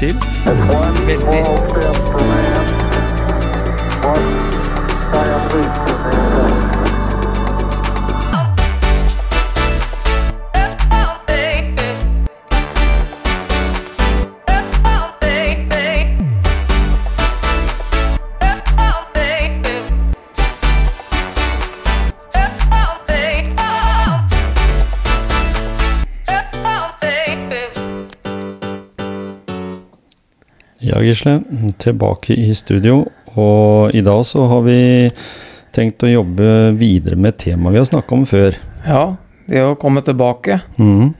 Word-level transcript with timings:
det 0.00 0.06
gleder 0.06 0.14
vi 0.14 0.58
oss 0.58 0.96
til. 1.04 1.04
Veldig. 1.06 1.63
Ja, 30.84 31.00
Gisle. 31.00 31.38
Tilbake 31.80 32.34
i 32.36 32.50
studio. 32.54 33.06
Og 33.40 33.94
i 33.96 34.02
dag 34.04 34.20
så 34.28 34.44
har 34.50 34.64
vi 34.66 35.08
tenkt 35.72 36.04
å 36.04 36.10
jobbe 36.10 36.74
videre 36.76 37.16
med 37.16 37.38
temaet 37.40 37.72
vi 37.72 37.80
har 37.80 37.88
snakka 37.88 38.12
om 38.12 38.26
før. 38.28 38.58
Ja, 38.84 39.04
det 39.48 39.62
å 39.64 39.78
komme 39.80 40.02
tilbake. 40.04 40.58
Mm. 40.76 41.14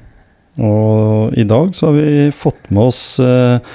Og 0.68 1.38
i 1.40 1.46
dag 1.48 1.72
så 1.74 1.88
har 1.88 1.96
vi 1.96 2.28
fått 2.36 2.68
med 2.68 2.90
oss 2.90 3.00
eh, 3.24 3.72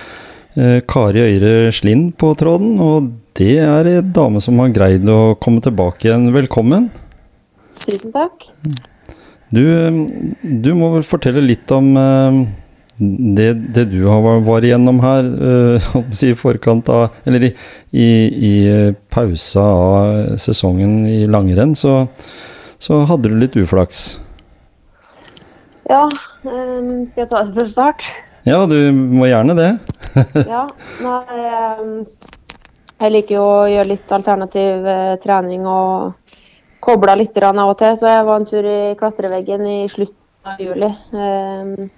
eh, 0.61 0.77
Kari 0.85 1.25
Øyre 1.25 1.73
Slind 1.73 2.13
på 2.21 2.35
tråden. 2.37 2.77
Og 2.85 3.09
det 3.39 3.57
er 3.65 3.89
ei 3.89 4.05
dame 4.05 4.43
som 4.45 4.61
har 4.61 4.69
greid 4.75 5.09
å 5.09 5.33
komme 5.41 5.65
tilbake 5.65 6.11
igjen. 6.11 6.29
Velkommen. 6.37 6.91
Tusen 7.81 8.13
takk. 8.13 8.45
Du, 9.49 9.63
eh, 9.65 10.01
du 10.37 10.75
må 10.77 10.93
vel 10.99 11.07
fortelle 11.17 11.41
litt 11.49 11.73
om 11.73 11.95
eh, 11.97 12.43
det, 12.99 13.53
det 13.73 13.85
du 13.93 14.01
har 14.07 14.41
var 14.43 14.65
igjennom 14.65 14.99
her 14.99 15.27
eh, 15.49 15.89
si 16.19 16.33
i 16.33 16.37
forkant 16.37 16.89
av 16.91 17.15
Eller 17.23 17.45
i, 17.47 17.51
i, 17.91 18.07
i 18.51 18.53
eh, 18.67 18.95
pausa 19.09 19.63
av 19.63 20.39
sesongen 20.41 21.05
i 21.07 21.21
langrenn, 21.27 21.75
så, 21.79 22.01
så 22.79 23.03
hadde 23.07 23.31
du 23.31 23.39
litt 23.39 23.55
uflaks. 23.59 24.19
Ja, 25.89 26.03
ehm, 26.45 27.07
skal 27.09 27.23
jeg 27.23 27.29
ta 27.31 27.45
det 27.47 27.55
fra 27.55 27.69
start? 27.71 28.03
Ja, 28.45 28.59
du 28.69 28.77
må 28.93 29.29
gjerne 29.29 29.55
det. 29.57 29.71
Ja, 30.53 30.65
nei 31.03 31.39
ehm, 31.39 31.95
Jeg 32.99 33.13
liker 33.15 33.35
jo 33.39 33.47
å 33.47 33.67
gjøre 33.71 33.93
litt 33.93 34.11
alternativ 34.13 34.87
eh, 34.91 35.15
trening 35.23 35.65
og 35.69 36.35
koble 36.83 37.15
litt 37.19 37.37
av 37.41 37.63
og 37.63 37.77
til, 37.79 37.95
så 37.99 38.11
jeg 38.11 38.27
var 38.27 38.39
en 38.39 38.49
tur 38.49 38.67
i 38.67 38.79
klatreveggen 38.99 39.65
i 39.67 39.79
slutten 39.91 40.51
av 40.51 40.61
juli. 40.61 40.91
Ehm, 41.15 41.89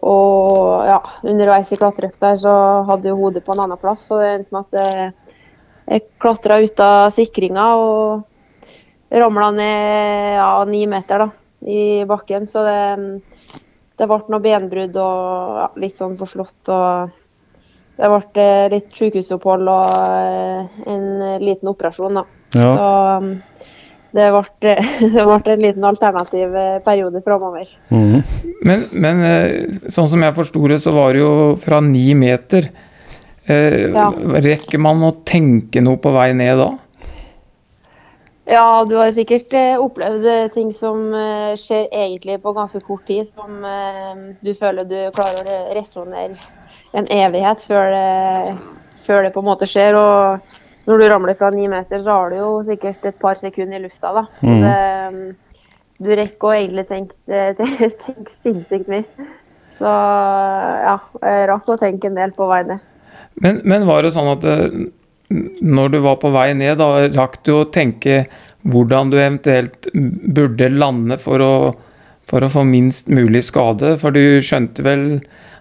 og 0.00 0.86
ja, 0.88 0.98
underveis 1.28 1.72
i 1.72 1.78
klatreøkta 1.80 2.32
så 2.40 2.54
hadde 2.88 3.10
jo 3.10 3.18
hodet 3.20 3.44
på 3.44 3.52
en 3.54 3.64
annen 3.66 3.80
plass, 3.80 4.06
så 4.08 4.20
det 4.20 4.30
endte 4.32 4.54
med 4.56 4.66
at 4.66 4.80
jeg, 5.90 6.04
klatra 6.22 6.60
ut 6.62 6.80
av 6.84 7.10
sikringa 7.12 7.66
og 7.76 9.16
ramla 9.20 9.50
ned 9.56 10.36
ja, 10.38 10.50
ni 10.68 10.84
meter 10.88 11.24
da, 11.24 11.30
i 11.66 12.04
bakken. 12.08 12.46
Så 12.48 12.62
det, 12.64 12.78
det 13.98 14.08
ble 14.08 14.20
noe 14.30 14.44
benbrudd 14.44 15.00
og 15.02 15.58
ja, 15.64 15.70
litt 15.82 15.98
sånn 16.00 16.16
forslått. 16.20 16.60
og 16.70 17.16
det 18.00 18.08
ble 18.08 18.44
eh, 18.44 18.66
litt 18.72 18.94
sykehusopphold 18.96 19.68
og 19.68 19.90
eh, 19.92 20.84
en 20.88 21.08
liten 21.42 21.68
operasjon, 21.68 22.16
da. 22.16 22.24
Ja. 22.56 22.70
Så 22.70 22.86
um, 23.20 23.32
det 24.16 24.28
ble, 24.34 24.74
det 25.14 25.24
ble 25.28 25.54
en 25.54 25.64
liten 25.64 25.84
alternativ 25.86 26.54
eh, 26.56 26.78
periode 26.84 27.22
framover. 27.26 27.68
Mm. 27.94 28.20
Men, 28.66 28.84
men 28.92 29.24
eh, 29.24 29.80
sånn 29.92 30.08
som 30.10 30.22
jeg 30.26 30.34
forsto 30.36 30.66
det, 30.72 30.80
så 30.84 30.92
var 30.96 31.12
det 31.14 31.22
jo 31.24 31.32
fra 31.62 31.78
ni 31.84 32.08
meter. 32.18 32.70
Eh, 33.46 33.88
Ja. 33.94 34.10
Rekker 34.44 34.78
man 34.82 35.00
å 35.06 35.14
tenke 35.26 35.80
noe 35.82 35.98
på 36.02 36.12
vei 36.14 36.28
ned 36.36 36.58
da? 36.60 36.70
Ja, 38.50 38.82
du 38.88 38.96
har 38.98 39.10
sikkert 39.14 39.52
eh, 39.54 39.76
opplevd 39.78 40.24
eh, 40.26 40.48
ting 40.54 40.72
som 40.74 41.12
eh, 41.14 41.52
skjer 41.60 41.86
egentlig 41.94 42.40
på 42.42 42.52
ganske 42.56 42.80
kort 42.82 43.04
tid, 43.06 43.28
som 43.30 43.62
eh, 43.62 44.24
du 44.42 44.50
føler 44.58 44.88
du 44.90 44.96
klarer 45.14 45.44
å 45.44 45.46
re- 45.46 45.74
resonnere 45.78 46.34
en 46.98 47.06
evighet 47.14 47.62
før 47.62 47.92
det, 47.94 48.56
før 49.06 49.22
det 49.22 49.30
på 49.36 49.44
en 49.44 49.48
måte 49.52 49.68
skjer. 49.70 49.94
Og 49.94 50.59
når 50.88 50.98
du 51.02 51.08
ramler 51.12 51.36
fra 51.38 51.50
ni 51.54 51.66
meter, 51.68 52.02
så 52.04 52.16
har 52.16 52.30
du 52.32 52.36
jo 52.40 52.50
sikkert 52.66 53.04
et 53.10 53.18
par 53.20 53.34
sekunder 53.40 53.78
i 53.80 53.84
lufta, 53.84 54.12
da. 54.16 54.26
Så 54.40 54.54
Mhm. 54.54 54.62
det, 54.64 55.36
du 56.00 56.08
rekker 56.16 56.48
å 56.48 56.54
egentlig 56.56 56.86
tenke, 56.88 57.14
tenke, 57.58 57.90
tenke 58.06 58.32
sinnssykt 58.42 58.88
mye. 58.88 59.04
Så 59.80 59.90
ja, 59.90 60.94
jeg 61.24 61.48
rakk 61.48 61.68
å 61.72 61.78
tenke 61.80 62.08
en 62.08 62.16
del 62.16 62.32
på 62.36 62.48
vei 62.48 62.62
ned. 62.68 62.80
Men, 63.40 63.60
men 63.64 63.86
var 63.88 64.02
det 64.04 64.12
sånn 64.12 64.28
at 64.32 64.44
eh, 64.44 64.80
når 65.62 65.92
du 65.94 65.98
var 66.04 66.16
på 66.20 66.32
vei 66.34 66.50
ned, 66.56 66.78
da 66.80 67.06
rakk 67.14 67.38
du 67.46 67.52
å 67.60 67.68
tenke 67.72 68.24
hvordan 68.68 69.12
du 69.12 69.16
eventuelt 69.20 69.88
burde 69.94 70.68
lande 70.74 71.16
for 71.20 71.40
å, 71.44 71.52
for 72.28 72.44
å 72.44 72.50
få 72.52 72.64
minst 72.68 73.08
mulig 73.08 73.44
skade? 73.48 73.94
For 74.00 74.12
du 74.12 74.40
skjønte 74.44 74.84
vel 74.84 75.04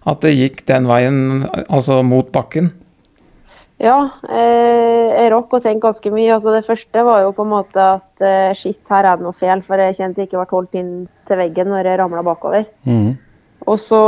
at 0.10 0.24
det 0.26 0.34
gikk 0.36 0.66
den 0.68 0.88
veien, 0.90 1.46
altså 1.70 2.02
mot 2.04 2.32
bakken? 2.36 2.72
Ja, 3.80 4.10
eh, 4.28 5.08
jeg 5.14 5.30
rakk 5.32 5.54
å 5.56 5.62
tenke 5.64 5.86
ganske 5.88 6.12
mye. 6.12 6.34
Altså, 6.36 6.52
det 6.52 6.68
første 6.68 7.04
var 7.08 7.24
jo 7.24 7.32
på 7.36 7.46
en 7.46 7.54
måte 7.54 7.80
at 7.96 8.26
eh, 8.28 8.52
shit, 8.58 8.82
her 8.92 9.08
er 9.08 9.20
det 9.20 9.24
noe 9.24 9.38
feil, 9.40 9.64
for 9.64 9.80
jeg 9.80 9.96
kjente 9.96 10.20
jeg 10.20 10.28
ikke 10.28 10.42
ble 10.42 10.58
holdt 10.58 10.76
inn 10.76 10.94
til 11.30 11.40
veggen 11.40 11.72
når 11.72 11.88
jeg 11.88 12.00
ramla 12.02 12.24
bakover. 12.28 12.66
Mm. 12.84 13.14
Og 13.70 13.78
så 13.80 14.02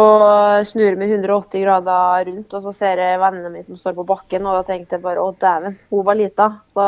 snur 0.67 0.97
meg 0.99 1.13
180 1.13 1.63
grader 1.63 2.27
rundt, 2.27 2.51
og 2.51 2.65
så 2.65 2.73
ser 2.75 2.99
jeg 2.99 3.19
vennene 3.21 3.51
mine 3.53 3.63
som 3.63 3.79
står 3.79 3.95
på 3.95 4.05
bakken, 4.09 4.43
og 4.47 4.57
da 4.59 4.65
tenkte 4.67 4.97
jeg 4.97 5.05
bare 5.05 5.23
å 5.23 5.31
dæven, 5.39 5.77
hun 5.91 6.05
var 6.07 6.19
lita. 6.19 6.47
Så 6.75 6.87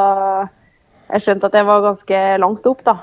jeg 1.14 1.24
skjønte 1.24 1.48
at 1.48 1.56
jeg 1.60 1.68
var 1.70 1.86
ganske 1.86 2.22
langt 2.44 2.68
opp, 2.68 2.82
da. 2.88 2.98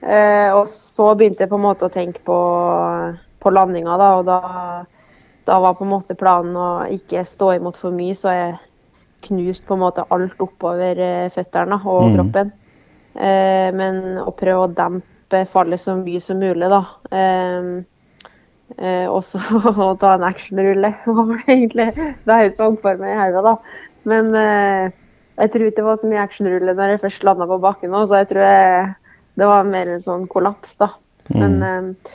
Eh, 0.00 0.48
og 0.56 0.64
så 0.72 1.12
begynte 1.14 1.44
jeg 1.44 1.52
på 1.52 1.60
en 1.60 1.66
måte 1.66 1.86
å 1.86 1.92
tenke 1.94 2.24
på, 2.26 2.40
på 3.38 3.54
landinga, 3.54 4.00
da, 4.00 4.10
og 4.18 4.26
da, 4.26 4.40
da 5.46 5.60
var 5.62 5.78
på 5.78 5.86
en 5.86 5.92
måte 5.92 6.18
planen 6.18 6.58
å 6.58 6.70
ikke 6.90 7.22
stå 7.28 7.52
imot 7.60 7.78
for 7.78 7.94
mye, 7.94 8.18
så 8.18 8.34
jeg 8.34 8.58
knuste 9.26 9.66
på 9.66 9.76
en 9.76 9.84
måte 9.84 10.04
alt 10.10 10.40
oppover 10.40 10.98
eh, 10.98 11.28
føttene 11.34 11.80
og 11.84 12.02
Mhm. 12.08 12.14
kroppen. 12.16 12.52
Eh, 13.16 13.70
men 13.74 14.18
å 14.22 14.30
prøve 14.36 14.66
å 14.66 14.74
dempe 14.74 15.46
fallet 15.50 15.80
så 15.80 15.96
mye 15.98 16.20
som 16.22 16.38
mulig, 16.38 16.68
da. 16.70 16.84
Eh, 17.10 17.82
Eh, 18.78 19.06
og 19.10 19.24
så 19.26 19.40
å 19.82 19.96
ta 19.98 20.14
en 20.14 20.22
actionrulle. 20.28 20.92
Var 21.06 21.30
det 21.32 21.44
egentlig 21.48 21.88
det 21.96 22.36
jeg 22.44 22.52
så 22.56 22.68
for 22.80 23.00
meg 23.02 23.16
i 23.16 23.18
hodet, 23.18 23.42
da. 23.42 23.54
Men 24.10 24.30
eh, 24.38 24.92
jeg 25.40 25.52
tror 25.52 25.66
ikke 25.66 25.76
det 25.80 25.86
var 25.88 25.98
så 26.00 26.10
mye 26.10 26.22
actionrulle 26.22 26.74
når 26.76 26.94
jeg 26.94 27.02
først 27.04 27.24
landa 27.26 27.48
på 27.50 27.58
bakken 27.64 27.96
òg, 27.96 28.06
så 28.08 28.20
jeg 28.20 28.28
tror 28.30 28.44
jeg, 28.46 28.90
det 29.40 29.48
var 29.50 29.68
mer 29.68 29.90
en 29.94 30.04
sånn 30.04 30.26
kollaps, 30.30 30.76
da. 30.80 30.92
Men 31.34 31.58
eh, 31.66 32.12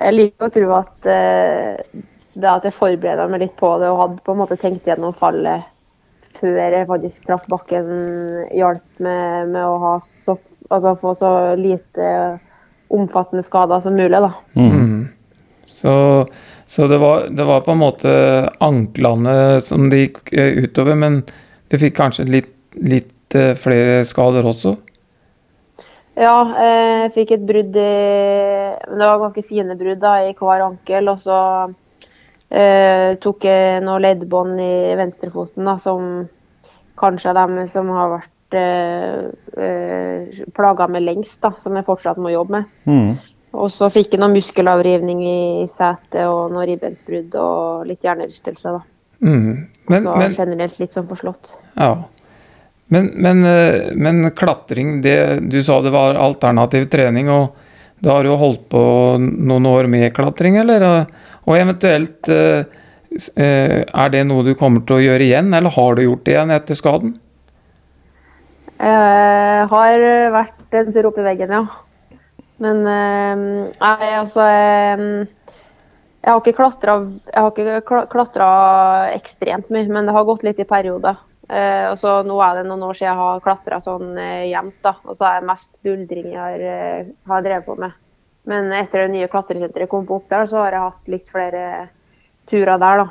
jeg 0.00 0.16
liker 0.16 0.48
å 0.48 0.52
tro 0.58 0.74
at 0.80 1.08
eh, 1.14 2.02
det 2.32 2.48
at 2.48 2.64
jeg 2.66 2.74
forbereda 2.76 3.28
meg 3.28 3.44
litt 3.44 3.56
på 3.60 3.70
det 3.80 3.90
og 3.92 4.00
hadde 4.02 4.22
på 4.24 4.32
en 4.34 4.40
måte 4.42 4.56
tenkt 4.60 4.88
gjennom 4.88 5.14
fallet 5.14 5.68
før 6.40 6.76
jeg 6.76 6.88
faktisk 6.88 7.26
traff 7.28 7.44
bakken, 7.50 7.90
hjalp 8.54 9.02
med, 9.02 9.52
med 9.54 9.66
å 9.66 9.76
ha 9.82 9.92
så, 10.04 10.36
altså, 10.68 10.96
få 11.00 11.14
så 11.18 11.32
lite 11.58 12.08
omfattende 12.92 13.44
skader 13.46 13.82
som 13.84 13.96
mulig, 13.96 14.20
da. 14.20 14.32
Mm. 14.56 15.08
Så, 15.66 15.94
så 16.68 16.86
det, 16.90 16.98
var, 17.02 17.28
det 17.32 17.46
var 17.48 17.64
på 17.64 17.74
en 17.74 17.82
måte 17.82 18.14
anklene 18.62 19.60
som 19.64 19.88
det 19.92 20.06
gikk 20.06 20.32
eh, 20.36 20.64
utover, 20.66 20.98
men 20.98 21.22
du 21.72 21.78
fikk 21.80 21.96
kanskje 21.98 22.28
litt, 22.28 22.52
litt 22.76 23.36
eh, 23.38 23.54
flere 23.58 24.02
skader 24.08 24.46
også? 24.48 24.76
Ja, 26.20 26.36
eh, 26.60 27.06
jeg 27.06 27.12
fikk 27.14 27.30
et 27.38 27.44
brudd 27.48 27.76
i 27.80 27.92
men 28.82 28.98
Det 29.00 29.06
var 29.08 29.20
ganske 29.22 29.44
fine 29.46 29.76
brudd 29.78 30.00
da, 30.02 30.18
i 30.26 30.34
hver 30.36 30.64
ankel. 30.66 31.08
Og 31.08 31.22
så 31.22 31.38
eh, 32.52 33.14
tok 33.22 33.46
jeg 33.48 33.82
noe 33.84 34.00
leddbånd 34.02 34.60
i 34.60 34.94
venstrefoten, 34.98 35.66
da, 35.66 35.78
som 35.82 36.28
kanskje 37.00 37.32
er 37.32 37.38
dem 37.40 37.58
som 37.72 37.90
har 37.96 38.12
vært 38.18 38.56
eh, 38.58 39.26
eh, 39.56 40.40
plaga 40.56 40.88
med 40.92 41.06
lengst, 41.06 41.40
da, 41.42 41.54
som 41.64 41.76
jeg 41.78 41.88
fortsatt 41.88 42.20
må 42.22 42.34
jobbe 42.34 42.60
med. 42.60 42.72
Mm. 42.86 43.12
Og 43.52 43.68
så 43.68 43.90
fikk 43.92 44.14
jeg 44.14 44.22
noe 44.22 44.32
muskelavrivning 44.32 45.20
i 45.28 45.42
setet 45.68 46.22
og 46.24 46.54
noe 46.54 46.64
ribbensbrudd 46.68 47.34
og 47.36 47.84
litt 47.88 48.04
hjernerystelse. 48.04 48.78
da. 48.78 48.80
Mm. 49.20 49.68
Men, 49.90 50.06
Så 50.06 50.16
men, 50.16 50.36
generelt 50.36 50.78
litt 50.80 50.96
sånn 50.96 51.08
forslått. 51.10 51.52
ja. 51.76 51.96
men, 52.92 53.10
men, 53.14 53.42
men 53.98 54.30
klatring, 54.36 55.00
det, 55.04 55.40
du 55.52 55.58
sa 55.64 55.80
det 55.82 55.92
var 55.92 56.16
alternativ 56.20 56.86
trening, 56.92 57.28
og 57.32 58.02
da 58.02 58.16
har 58.16 58.24
du 58.24 58.32
jo 58.32 58.38
holdt 58.40 58.64
på 58.72 58.82
noen 59.20 59.66
år 59.70 59.86
med 59.90 60.08
klatring, 60.16 60.56
eller? 60.62 61.04
Og 61.48 61.58
eventuelt, 61.58 62.28
eh, 62.28 62.64
eh, 63.36 63.78
er 63.82 64.12
det 64.14 64.24
noe 64.28 64.46
du 64.46 64.54
kommer 64.58 64.84
til 64.86 64.98
å 64.98 65.04
gjøre 65.04 65.26
igjen, 65.26 65.52
eller 65.54 65.74
har 65.74 65.96
du 65.96 66.04
gjort 66.04 66.24
det 66.24 66.36
igjen 66.36 66.54
etter 66.54 66.78
skaden? 66.78 67.16
Jeg 68.82 69.66
har 69.70 70.04
vært 70.34 70.78
en 70.78 70.92
tur 70.94 71.10
opp 71.10 71.18
i 71.18 71.26
veggen, 71.26 71.52
ja. 71.54 71.64
Men 72.62 72.86
eh, 72.86 73.42
nei, 73.74 74.08
altså 74.20 74.44
eh, 74.46 75.02
Jeg 76.22 76.30
har 76.30 77.50
ikke 77.50 78.06
klatra 78.12 78.48
ekstremt 79.16 79.70
mye, 79.74 79.88
men 79.90 80.06
det 80.06 80.14
har 80.14 80.26
gått 80.28 80.44
litt 80.46 80.62
i 80.62 80.68
perioder. 80.68 81.18
Eh, 81.52 81.88
og 81.90 81.98
så 82.00 82.20
Nå 82.24 82.38
er 82.44 82.60
det 82.60 82.68
noen 82.68 82.84
år 82.86 82.96
siden 82.96 83.10
jeg 83.10 83.20
har 83.20 83.42
klatra 83.44 83.80
sånn 83.82 84.14
eh, 84.20 84.48
jevnt. 84.52 84.92
Og 85.02 85.16
så 85.18 85.28
er 85.28 85.40
det 85.40 85.50
mest 85.50 85.72
buldring 85.84 86.30
jeg 86.30 86.40
har, 86.40 86.66
eh, 86.74 87.10
har 87.28 87.44
drevet 87.44 87.66
på 87.66 87.76
med. 87.80 87.98
Men 88.50 88.72
etter 88.74 89.04
det 89.04 89.12
nye 89.12 89.30
klatresenteret 89.30 89.90
kom 89.90 90.06
på 90.08 90.18
Oppdal, 90.18 90.48
så 90.50 90.64
har 90.64 90.74
jeg 90.74 90.86
hatt 90.86 91.10
litt 91.12 91.28
flere 91.30 91.64
turer 92.50 92.80
der, 92.82 93.04
da. 93.04 93.10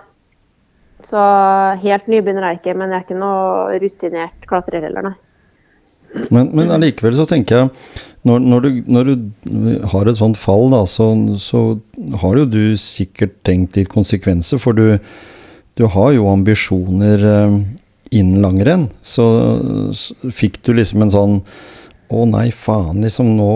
Så 1.08 1.22
helt 1.82 2.08
nybegynner 2.12 2.46
er 2.46 2.56
jeg 2.56 2.62
ikke, 2.62 2.78
men 2.78 2.92
jeg 2.92 3.00
er 3.00 3.06
ikke 3.08 3.20
noe 3.22 3.78
rutinert 3.82 4.48
klatrer 4.50 4.86
heller, 4.86 5.08
nei. 5.08 5.18
Men, 6.28 6.50
men 6.52 6.72
allikevel 6.76 7.16
så 7.16 7.24
tenker 7.30 7.56
jeg 7.56 7.70
når, 8.28 8.42
når, 8.44 8.66
du, 8.66 8.80
når 8.92 9.08
du 9.08 9.86
har 9.94 10.10
et 10.10 10.20
sånt 10.20 10.38
fall, 10.38 10.68
da, 10.74 10.84
så, 10.90 11.08
så 11.42 11.62
har 12.22 12.38
jo 12.38 12.50
du 12.52 12.64
sikkert 12.78 13.40
tenkt 13.48 13.80
litt 13.80 13.90
konsekvenser. 13.90 14.62
For 14.62 14.78
du, 14.78 15.00
du 15.80 15.88
har 15.90 16.12
jo 16.14 16.28
ambisjoner 16.30 17.26
eh, 17.26 17.56
innen 18.14 18.44
langrenn. 18.44 18.90
Så, 19.02 19.26
så 19.98 20.34
fikk 20.36 20.60
du 20.68 20.76
liksom 20.78 21.08
en 21.08 21.16
sånn 21.16 21.40
Å 22.12 22.26
nei, 22.28 22.50
faen, 22.52 23.00
liksom 23.06 23.30
nå 23.38 23.52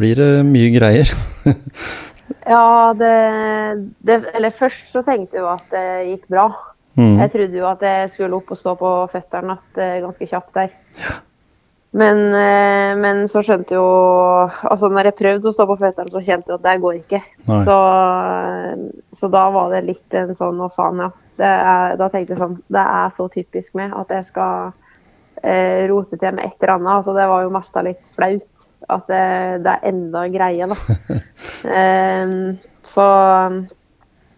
blir 0.00 0.20
det 0.20 0.32
mye 0.48 0.72
greier. 0.76 1.12
Ja, 2.46 2.94
det, 2.96 3.14
det 4.06 4.22
Eller 4.34 4.54
først 4.54 4.92
så 4.92 5.02
tenkte 5.06 5.38
jeg 5.38 5.44
jo 5.44 5.50
at 5.52 5.66
det 5.72 5.86
gikk 6.08 6.28
bra. 6.32 6.46
Mm. 6.98 7.18
Jeg 7.22 7.32
trodde 7.34 7.58
jo 7.58 7.66
at 7.70 7.82
jeg 7.86 8.12
skulle 8.14 8.38
opp 8.38 8.50
og 8.50 8.58
stå 8.58 8.74
på 8.78 8.92
føttene 9.12 9.56
eh, 9.78 9.98
ganske 10.02 10.26
kjapt 10.26 10.56
der. 10.56 10.72
Men, 11.90 12.20
eh, 12.38 12.92
men 12.98 13.24
så 13.26 13.40
skjønte 13.42 13.74
jo 13.74 13.86
Altså 14.46 14.86
når 14.92 15.08
jeg 15.08 15.16
prøvde 15.18 15.50
å 15.50 15.54
stå 15.54 15.66
på 15.66 15.78
føttene, 15.80 16.12
så 16.12 16.22
kjente 16.22 16.52
jeg 16.52 16.60
at 16.60 16.66
det 16.66 16.76
går 16.84 17.00
ikke. 17.00 17.22
Så, 17.46 17.78
så 19.20 19.32
da 19.32 19.46
var 19.54 19.74
det 19.74 19.86
litt 19.88 20.18
en 20.18 20.34
sånn 20.38 20.62
å 20.62 20.70
faen, 20.74 21.02
ja. 21.06 21.10
Det 21.40 21.48
er, 21.48 21.94
da 21.96 22.10
tenkte 22.12 22.34
jeg 22.34 22.42
sånn 22.42 22.58
Det 22.68 22.82
er 22.84 23.12
så 23.16 23.26
typisk 23.32 23.76
meg 23.78 23.94
at 23.96 24.10
jeg 24.12 24.26
skal 24.28 24.72
eh, 25.42 25.86
rote 25.88 26.18
til 26.18 26.34
med 26.36 26.44
et 26.44 26.56
eller 26.58 26.74
annet. 26.76 26.96
Altså, 26.98 27.14
det 27.16 27.28
var 27.30 27.46
jo 27.46 27.54
mest 27.54 27.78
litt 27.86 28.02
flaut 28.16 28.59
at 28.88 29.04
det, 29.10 29.64
det 29.64 29.72
er 29.74 29.88
enda 29.90 30.22
en 30.26 30.32
greie, 30.32 30.66
da. 30.70 30.76
um, 32.24 32.58
så, 32.94 33.06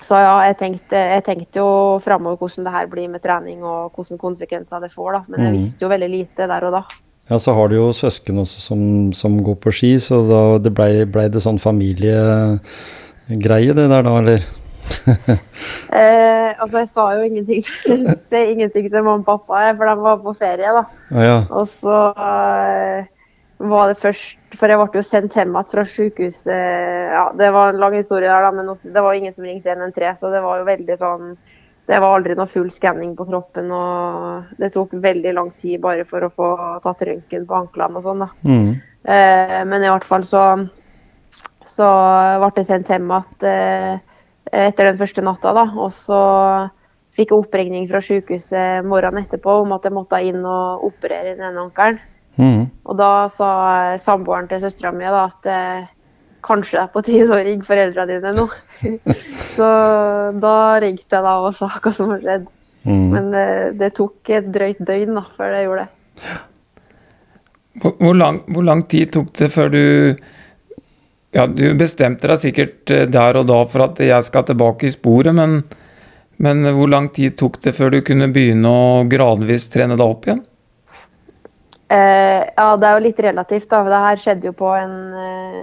så 0.03 0.15
ja, 0.19 0.33
jeg 0.49 0.57
tenkte, 0.61 0.97
jeg 1.15 1.25
tenkte 1.29 1.61
jo 1.63 1.69
framover 2.05 2.37
hvordan 2.43 2.65
det 2.67 2.73
her 2.75 2.87
blir 2.91 3.09
med 3.13 3.23
trening 3.23 3.63
og 3.63 3.93
hvilke 3.95 4.19
konsekvenser 4.21 4.81
det 4.83 4.91
får, 4.95 5.13
da. 5.13 5.21
Men 5.29 5.41
jeg 5.47 5.53
Mhm. 5.53 5.59
visste 5.61 5.83
jo 5.87 5.89
veldig 5.93 6.11
lite 6.11 6.49
der 6.51 6.65
og 6.69 6.73
da. 6.73 6.83
Ja, 7.31 7.37
så 7.39 7.55
har 7.55 7.69
du 7.71 7.77
jo 7.77 7.93
søsken 7.95 8.39
også 8.43 8.59
som, 8.61 9.13
som 9.15 9.37
går 9.47 9.55
på 9.63 9.71
ski, 9.73 9.93
så 10.03 10.19
da 10.27 10.59
det 10.59 10.73
blei 10.75 11.05
ble 11.07 11.29
det 11.31 11.41
sånn 11.45 11.61
familiegreie 11.63 12.59
det 13.79 13.87
der 13.95 14.03
da, 14.03 14.17
eller? 14.19 14.43
Eh, 15.93 16.55
altså, 16.59 16.79
jeg 16.81 16.89
sa 16.89 17.03
jo 17.15 17.23
ingenting, 17.27 17.65
ingenting 18.53 18.87
til 18.91 19.03
mamma 19.05 19.21
og 19.21 19.27
pappa, 19.27 19.75
for 19.77 19.85
de 19.91 19.95
var 20.03 20.17
på 20.25 20.33
ferie, 20.39 20.71
da. 20.73 20.83
Ja, 21.13 21.23
ja. 21.27 21.35
Og 21.53 21.69
så 21.69 21.97
eh, 22.17 23.05
var 23.59 23.89
det 23.91 23.99
først 24.03 24.57
For 24.59 24.71
jeg 24.71 24.79
ble 24.81 25.01
jo 25.01 25.05
sendt 25.07 25.37
hjem 25.37 25.55
igjen 25.55 25.71
fra 25.71 25.85
sykehuset. 25.89 26.53
Ja, 27.13 27.25
det 27.39 27.49
var 27.55 27.73
en 27.73 27.81
lang 27.81 27.97
historie 27.97 28.29
der, 28.29 28.45
da, 28.45 28.51
men 28.55 28.69
også, 28.69 28.91
det 28.93 29.03
var 29.05 29.17
ingen 29.17 29.35
som 29.35 29.47
ringte 29.49 29.73
113, 29.73 30.19
så 30.21 30.31
det 30.33 30.43
var 30.45 30.61
jo 30.61 30.69
veldig 30.69 30.97
sånn 31.01 31.33
Det 31.89 31.99
var 31.99 32.15
aldri 32.15 32.37
noe 32.39 32.51
full 32.51 32.69
skanning 32.71 33.17
på 33.19 33.27
kroppen, 33.27 33.73
og 33.75 34.59
det 34.61 34.71
tok 34.75 34.93
veldig 35.03 35.33
lang 35.35 35.51
tid 35.63 35.81
bare 35.83 36.05
for 36.07 36.23
å 36.23 36.31
få 36.31 36.51
tatt 36.85 37.03
røntgen 37.09 37.49
på 37.49 37.57
anklene 37.59 37.99
og 37.99 38.07
sånn, 38.07 38.23
da. 38.23 38.29
Mm. 38.47 38.69
Eh, 39.03 39.59
men 39.67 39.83
i 39.83 39.91
hvert 39.91 40.07
fall 40.07 40.23
så 40.29 40.45
så 41.69 41.89
ble 42.43 42.51
jeg 42.61 42.69
sendt 42.69 42.91
hjem 42.93 43.11
igjen 43.11 43.49
eh, 43.49 43.99
etter 44.67 44.91
den 44.91 45.01
første 45.01 45.25
natta, 45.25 45.53
da. 45.57 45.67
Og 45.79 45.93
så 45.95 46.23
fikk 47.17 47.33
jeg 47.33 47.45
oppringning 47.45 47.89
fra 47.91 48.01
sykehuset 48.05 48.87
morgenen 48.89 49.27
etterpå 49.27 49.61
om 49.63 49.75
at 49.77 49.87
jeg 49.87 49.97
måtte 49.97 50.23
inn 50.25 50.43
og 50.43 50.87
operere 50.89 51.35
den 51.35 51.47
ene 51.51 51.67
ankelen. 51.67 52.01
Mm. 52.41 52.71
Og 52.89 52.97
da 52.97 53.11
sa 53.37 53.51
samboeren 54.01 54.49
til 54.49 54.63
søstera 54.63 54.93
mi 54.95 55.05
at 55.09 55.49
eh, 55.51 55.91
kanskje 56.43 56.79
det 56.79 56.83
er 56.83 56.93
på 56.93 57.03
tide 57.07 57.29
å 57.31 57.41
ringe 57.41 57.67
foreldrene 57.67 58.17
dine 58.17 58.33
nå. 58.37 58.47
så 59.57 59.69
da 60.43 60.57
ringte 60.83 61.19
jeg 61.19 61.27
da 61.27 61.37
og 61.43 61.55
sa 61.57 61.69
hva 61.77 61.95
som 61.95 62.13
hadde 62.13 62.25
skjedd. 62.25 62.47
Mm. 62.83 63.09
Men 63.13 63.35
eh, 63.39 63.67
det 63.79 63.93
tok 63.99 64.33
et 64.35 64.49
drøyt 64.55 64.81
døgn 64.83 65.19
da, 65.19 65.27
før 65.37 65.57
jeg 65.57 65.69
gjorde 65.69 65.85
det. 65.85 66.39
Hvor, 67.83 67.93
hvor, 67.99 68.17
lang, 68.19 68.41
hvor 68.53 68.67
lang 68.67 68.83
tid 68.91 69.13
tok 69.15 69.31
det 69.39 69.49
før 69.53 69.71
du 69.73 69.85
Ja, 71.33 71.47
du 71.49 71.63
bestemte 71.81 72.29
deg 72.29 72.41
sikkert 72.43 72.91
eh, 72.93 73.07
der 73.09 73.39
og 73.41 73.47
da 73.49 73.63
for 73.71 73.87
at 73.87 74.03
jeg 74.05 74.27
skal 74.27 74.45
tilbake 74.49 74.89
i 74.89 74.93
sporet, 74.93 75.33
men, 75.37 75.63
men 76.43 76.67
hvor 76.77 76.91
lang 76.93 77.09
tid 77.15 77.39
tok 77.41 77.61
det 77.65 77.73
før 77.79 77.95
du 77.95 78.03
kunne 78.05 78.29
begynne 78.35 78.69
å 78.69 79.05
gradvis 79.09 79.71
trene 79.73 79.97
deg 79.97 80.05
opp 80.05 80.29
igjen? 80.29 80.43
Eh, 81.93 82.41
ja, 82.57 82.67
det 82.81 82.89
er 82.89 82.97
jo 82.97 83.05
litt 83.05 83.21
relativt, 83.21 83.69
da. 83.71 83.83
Det 83.85 84.03
her 84.07 84.21
skjedde 84.21 84.49
jo 84.49 84.57
på 84.57 84.73
en 84.79 84.99
eh, 85.23 85.63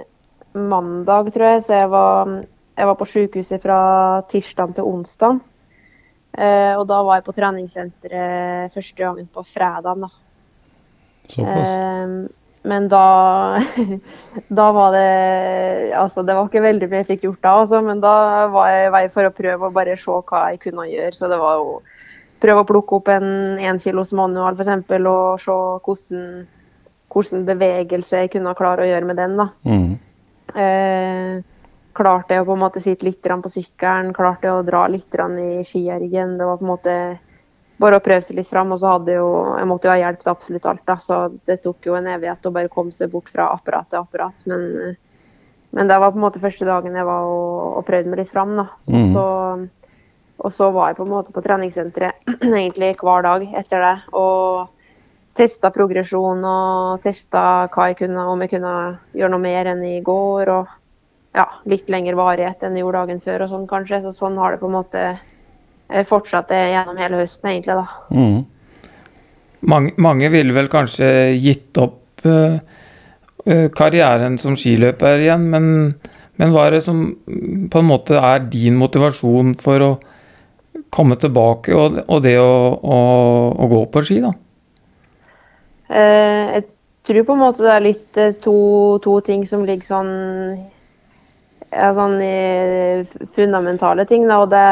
mandag, 0.54 1.32
tror 1.34 1.54
jeg. 1.56 1.62
Så 1.66 1.78
jeg 1.80 1.90
var, 1.90 2.34
jeg 2.78 2.90
var 2.90 2.98
på 2.98 3.08
sykehuset 3.08 3.62
fra 3.64 3.78
tirsdag 4.30 4.76
til 4.78 4.90
onsdag. 4.90 5.40
Eh, 6.38 6.74
og 6.78 6.84
da 6.86 7.00
var 7.02 7.18
jeg 7.18 7.26
på 7.26 7.34
treningssenteret 7.34 8.76
første 8.76 9.02
gangen 9.02 9.30
på 9.32 9.42
fredag. 9.48 10.04
Da. 10.04 10.12
Såpass. 11.30 11.74
Men 12.62 12.90
da 12.92 13.56
Da 14.58 14.66
var 14.76 14.92
det 14.92 15.92
Altså, 15.96 16.22
det 16.22 16.34
var 16.36 16.44
ikke 16.44 16.60
veldig 16.60 16.88
mye 16.90 17.00
jeg 17.00 17.08
fikk 17.08 17.22
gjort 17.24 17.42
da, 17.46 17.54
altså, 17.62 17.80
men 17.80 18.02
da 18.02 18.12
var 18.52 18.68
jeg 18.68 18.88
i 18.88 18.92
vei 18.92 19.04
for 19.14 19.24
å 19.24 19.32
prøve 19.32 19.70
å 19.70 19.72
bare 19.72 19.96
se 19.96 20.12
hva 20.12 20.42
jeg 20.52 20.60
kunne 20.66 20.86
gjøre. 20.90 21.14
Så 21.16 21.30
det 21.32 21.40
var 21.40 21.58
jo 21.58 21.80
prøve 22.40 22.64
å 22.64 22.68
plukke 22.68 22.98
opp 22.98 23.10
en 23.12 23.58
én 23.60 23.80
kilos 23.82 24.12
manual 24.16 24.56
f.eks. 24.56 24.84
og 25.10 25.40
se 25.42 25.56
hvordan, 25.86 26.26
hvordan 27.12 27.46
bevegelse 27.48 28.24
jeg 28.24 28.34
kunne 28.34 28.56
klare 28.58 28.84
å 28.84 28.90
gjøre 28.90 29.10
med 29.10 29.20
den. 29.20 29.36
da. 29.40 29.48
Mm. 29.64 29.90
Eh, 30.54 31.58
klarte 31.96 32.34
jeg 32.34 32.44
å 32.44 32.48
på 32.48 32.56
en 32.56 32.62
måte 32.62 32.82
sitte 32.82 33.06
litt 33.06 33.22
på 33.22 33.52
sykkelen, 33.52 34.14
klarte 34.16 34.48
jeg 34.48 34.56
å 34.56 34.66
dra 34.66 34.86
litt 34.88 35.14
i 35.14 35.64
skiergen. 35.66 36.38
Det 36.38 36.46
var 36.46 36.56
på 36.56 36.64
en 36.64 36.72
måte 36.72 36.94
bare 37.80 37.98
å 37.98 38.04
prøve 38.04 38.24
seg 38.26 38.38
litt 38.38 38.48
fram. 38.48 38.72
Og 38.72 38.80
så 38.80 38.94
hadde 38.94 39.18
jo, 39.18 39.28
jeg 39.58 39.68
måtte 39.68 39.88
jo 39.88 39.94
ha 39.94 40.00
hjelp 40.00 40.22
til 40.22 40.32
absolutt 40.32 40.66
alt, 40.70 40.84
da, 40.86 40.96
så 41.00 41.20
det 41.48 41.60
tok 41.64 41.90
jo 41.90 41.96
en 41.98 42.10
evighet 42.12 42.46
å 42.46 42.54
bare 42.54 42.72
komme 42.72 42.94
seg 42.94 43.12
bort 43.12 43.30
fra 43.32 43.50
apparat 43.54 43.90
til 43.90 44.02
apparat. 44.02 44.46
Men, 44.50 44.66
eh, 44.80 44.94
men 45.76 45.90
det 45.90 45.98
var 46.02 46.12
på 46.12 46.18
en 46.18 46.26
måte 46.26 46.42
første 46.42 46.66
dagen 46.66 46.96
jeg 46.98 47.06
var 47.06 47.28
og, 47.30 47.76
og 47.78 47.84
prøvde 47.86 48.10
meg 48.10 48.24
litt 48.24 48.32
fram. 48.32 48.56
da. 48.56 48.66
Mhm. 48.86 49.12
så, 49.14 49.26
og 50.40 50.52
så 50.56 50.70
var 50.72 50.90
jeg 50.90 51.00
på 51.00 51.04
en 51.04 51.12
måte 51.12 51.34
på 51.36 51.42
treningssenteret 51.44 52.28
egentlig 52.48 52.94
hver 53.00 53.24
dag 53.26 53.42
etter 53.60 53.82
det. 53.84 53.96
Og 54.16 54.68
testa 55.36 55.70
progresjon 55.72 56.44
og 56.44 57.00
testa 57.04 57.42
hva 57.72 57.90
jeg 57.90 58.00
kunne, 58.02 58.26
om 58.32 58.44
jeg 58.44 58.54
kunne 58.56 58.74
gjøre 59.16 59.32
noe 59.34 59.44
mer 59.44 59.68
enn 59.74 59.82
i 59.84 59.98
går. 60.04 60.52
Og 60.54 61.36
ja, 61.36 61.46
litt 61.70 61.90
lengre 61.92 62.16
varighet 62.18 62.64
enn 62.64 62.78
jeg 62.78 62.86
gjorde 62.86 63.02
dagen 63.04 63.20
før 63.24 63.44
og 63.44 63.52
sånn 63.52 63.66
kanskje. 63.70 64.00
Så 64.06 64.14
sånn 64.16 64.38
har 64.40 64.54
det 64.54 64.62
på 64.62 64.70
en 64.70 64.78
måte 64.78 65.02
eh, 65.10 66.06
fortsatt 66.08 66.52
gjennom 66.56 67.00
hele 67.00 67.20
høsten 67.20 67.52
egentlig, 67.52 67.76
da. 67.76 68.16
Mm. 68.16 68.40
Mange, 69.70 69.92
mange 70.00 70.30
ville 70.32 70.56
vel 70.56 70.70
kanskje 70.72 71.10
gitt 71.36 71.76
opp 71.82 72.24
eh, 72.24 72.56
eh, 73.44 73.66
karrieren 73.76 74.40
som 74.40 74.56
skiløper 74.56 75.20
igjen, 75.20 75.44
men, 75.52 75.66
men 76.40 76.54
hva 76.54 76.64
er 76.64 76.78
det 76.78 76.86
som 76.86 77.02
på 77.20 77.82
en 77.82 77.90
måte 77.90 78.16
er 78.16 78.48
din 78.48 78.80
motivasjon 78.80 79.52
for 79.60 79.84
å 79.84 79.90
komme 80.90 81.16
tilbake 81.20 81.74
og, 81.76 82.00
og 82.06 82.22
det 82.24 82.36
å, 82.42 82.50
å, 82.76 82.98
å 83.54 83.70
gå 83.70 83.80
på 83.94 84.02
ski, 84.06 84.20
da? 84.24 84.32
Eh, 85.90 86.54
jeg 86.56 86.66
tror 87.06 87.26
på 87.26 87.36
en 87.36 87.42
måte 87.42 87.64
det 87.66 87.72
er 87.74 87.86
litt 87.86 88.20
eh, 88.20 88.36
to, 88.42 88.58
to 89.02 89.16
ting 89.26 89.46
som 89.48 89.64
ligger 89.66 89.86
sånn 89.86 90.12
ja, 91.70 91.92
sånn 91.94 92.16
i 92.22 93.26
fundamentale 93.34 94.06
ting. 94.10 94.26
Da. 94.28 94.40
Og 94.42 94.50
det 94.52 94.66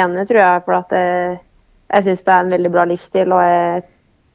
ene 0.00 0.26
tror 0.26 0.40
jeg 0.40 0.48
er 0.48 0.66
for 0.66 0.78
at 0.80 0.94
jeg, 0.94 1.38
jeg 1.94 2.06
syns 2.08 2.26
det 2.26 2.34
er 2.34 2.44
en 2.44 2.54
veldig 2.56 2.72
bra 2.74 2.86
livsstil, 2.90 3.34
og 3.34 3.44
jeg 3.46 3.84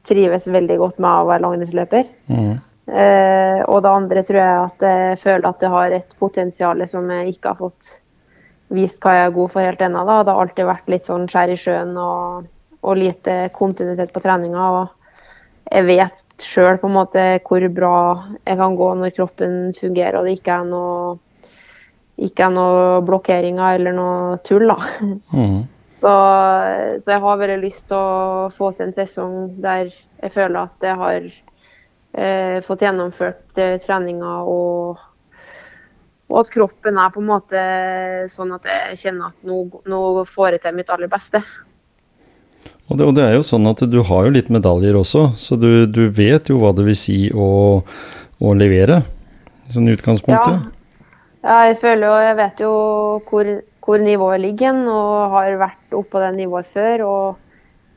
trives 0.05 0.47
veldig 0.47 0.79
godt 0.79 1.01
med 1.01 1.11
å 1.11 1.27
være 1.31 1.43
langrennsløper. 1.45 2.07
Mm. 2.29 2.55
Eh, 2.85 3.61
og 3.65 3.81
det 3.81 3.91
andre 3.91 4.23
tror 4.25 4.39
jeg 4.39 4.57
at 4.63 4.83
jeg 4.85 5.21
føler 5.23 5.47
at 5.49 5.63
jeg 5.65 5.73
har 5.73 5.95
et 5.97 6.17
potensial 6.21 6.83
som 6.89 7.07
jeg 7.09 7.33
ikke 7.33 7.53
har 7.53 7.63
fått 7.63 7.95
vist 8.75 8.99
hva 9.03 9.15
jeg 9.15 9.29
er 9.29 9.33
god 9.35 9.53
for 9.53 9.65
helt 9.65 9.81
ennå. 9.81 10.03
da. 10.05 10.19
Det 10.23 10.35
har 10.35 10.43
alltid 10.43 10.69
vært 10.69 10.91
litt 10.93 11.09
sånn 11.09 11.27
skjær 11.31 11.53
i 11.53 11.57
sjøen 11.59 11.95
og, 11.97 12.47
og 12.85 12.99
lite 12.99 13.37
kontinuitet 13.55 14.13
på 14.13 14.23
treninga. 14.23 14.69
og 14.79 15.71
jeg 15.71 15.85
vet 15.87 16.25
sjøl 16.37 16.77
hvor 16.77 17.69
bra 17.73 17.95
jeg 18.45 18.57
kan 18.59 18.75
gå 18.77 18.89
når 18.99 19.15
kroppen 19.15 19.55
fungerer 19.73 20.19
og 20.19 20.27
det 20.27 20.35
ikke 20.37 20.59
er 20.59 20.67
noe 20.69 21.15
ikke 22.15 22.45
er 22.45 22.53
noe 22.53 22.83
blokkeringer 23.03 23.79
eller 23.79 23.95
noe 23.95 24.37
tull. 24.45 24.69
da. 24.69 24.77
Mm. 25.33 25.63
Så, 26.05 26.11
så 27.01 27.11
jeg 27.15 27.21
har 27.23 27.37
veldig 27.39 27.61
lyst 27.63 27.85
til 27.89 27.97
å 27.97 28.49
få 28.53 28.67
til 28.75 28.83
en 28.85 28.91
sesong 28.93 29.35
der 29.63 29.87
jeg 29.89 30.33
føler 30.35 30.67
at 30.67 30.83
jeg 30.85 30.97
har 30.99 31.23
eh, 32.19 32.57
fått 32.61 32.83
gjennomført 32.83 33.61
eh, 33.63 33.79
treninga 33.81 34.33
og 34.45 34.99
og 36.31 36.41
at 36.41 36.51
kroppen 36.53 36.97
er 36.97 37.13
på 37.13 37.21
en 37.21 37.29
måte 37.29 37.61
sånn 38.33 38.55
at 38.55 38.65
jeg 38.69 38.99
kjenner 39.03 39.29
at 39.29 39.45
nå, 39.45 39.61
nå 39.85 40.01
får 40.29 40.55
jeg 40.55 40.63
til 40.63 40.77
mitt 40.77 40.89
aller 40.93 41.11
beste. 41.11 41.41
Og 42.89 42.97
det, 42.97 43.05
og 43.05 43.13
det, 43.17 43.25
er 43.25 43.35
jo 43.37 43.45
sånn 43.45 43.65
at 43.69 43.81
du 43.89 43.99
har 44.05 44.25
jo 44.25 44.33
litt 44.33 44.49
medaljer 44.53 44.97
også, 44.97 45.27
så 45.37 45.57
du, 45.57 45.85
du 45.89 46.07
vet 46.13 46.49
jo 46.49 46.59
hva 46.61 46.73
det 46.77 46.85
vil 46.85 46.97
si 46.97 47.19
å, 47.33 47.81
å 48.41 48.53
levere, 48.57 49.01
sånn 49.73 49.89
i 49.89 49.95
utgangspunktet. 49.97 50.65
Ja. 50.65 51.07
ja. 51.45 51.61
jeg 51.69 51.79
føler 51.81 52.07
jo 52.09 52.19
Jeg 52.25 52.37
vet 52.41 52.61
jo 52.65 52.73
hvor, 53.29 53.49
hvor 53.85 54.05
nivået 54.05 54.43
ligger, 54.43 54.83
og 54.89 55.33
har 55.37 55.57
vært 55.61 55.97
oppå 55.97 56.21
det 56.21 56.35
nivået 56.37 56.69
før. 56.73 57.05
og 57.09 57.41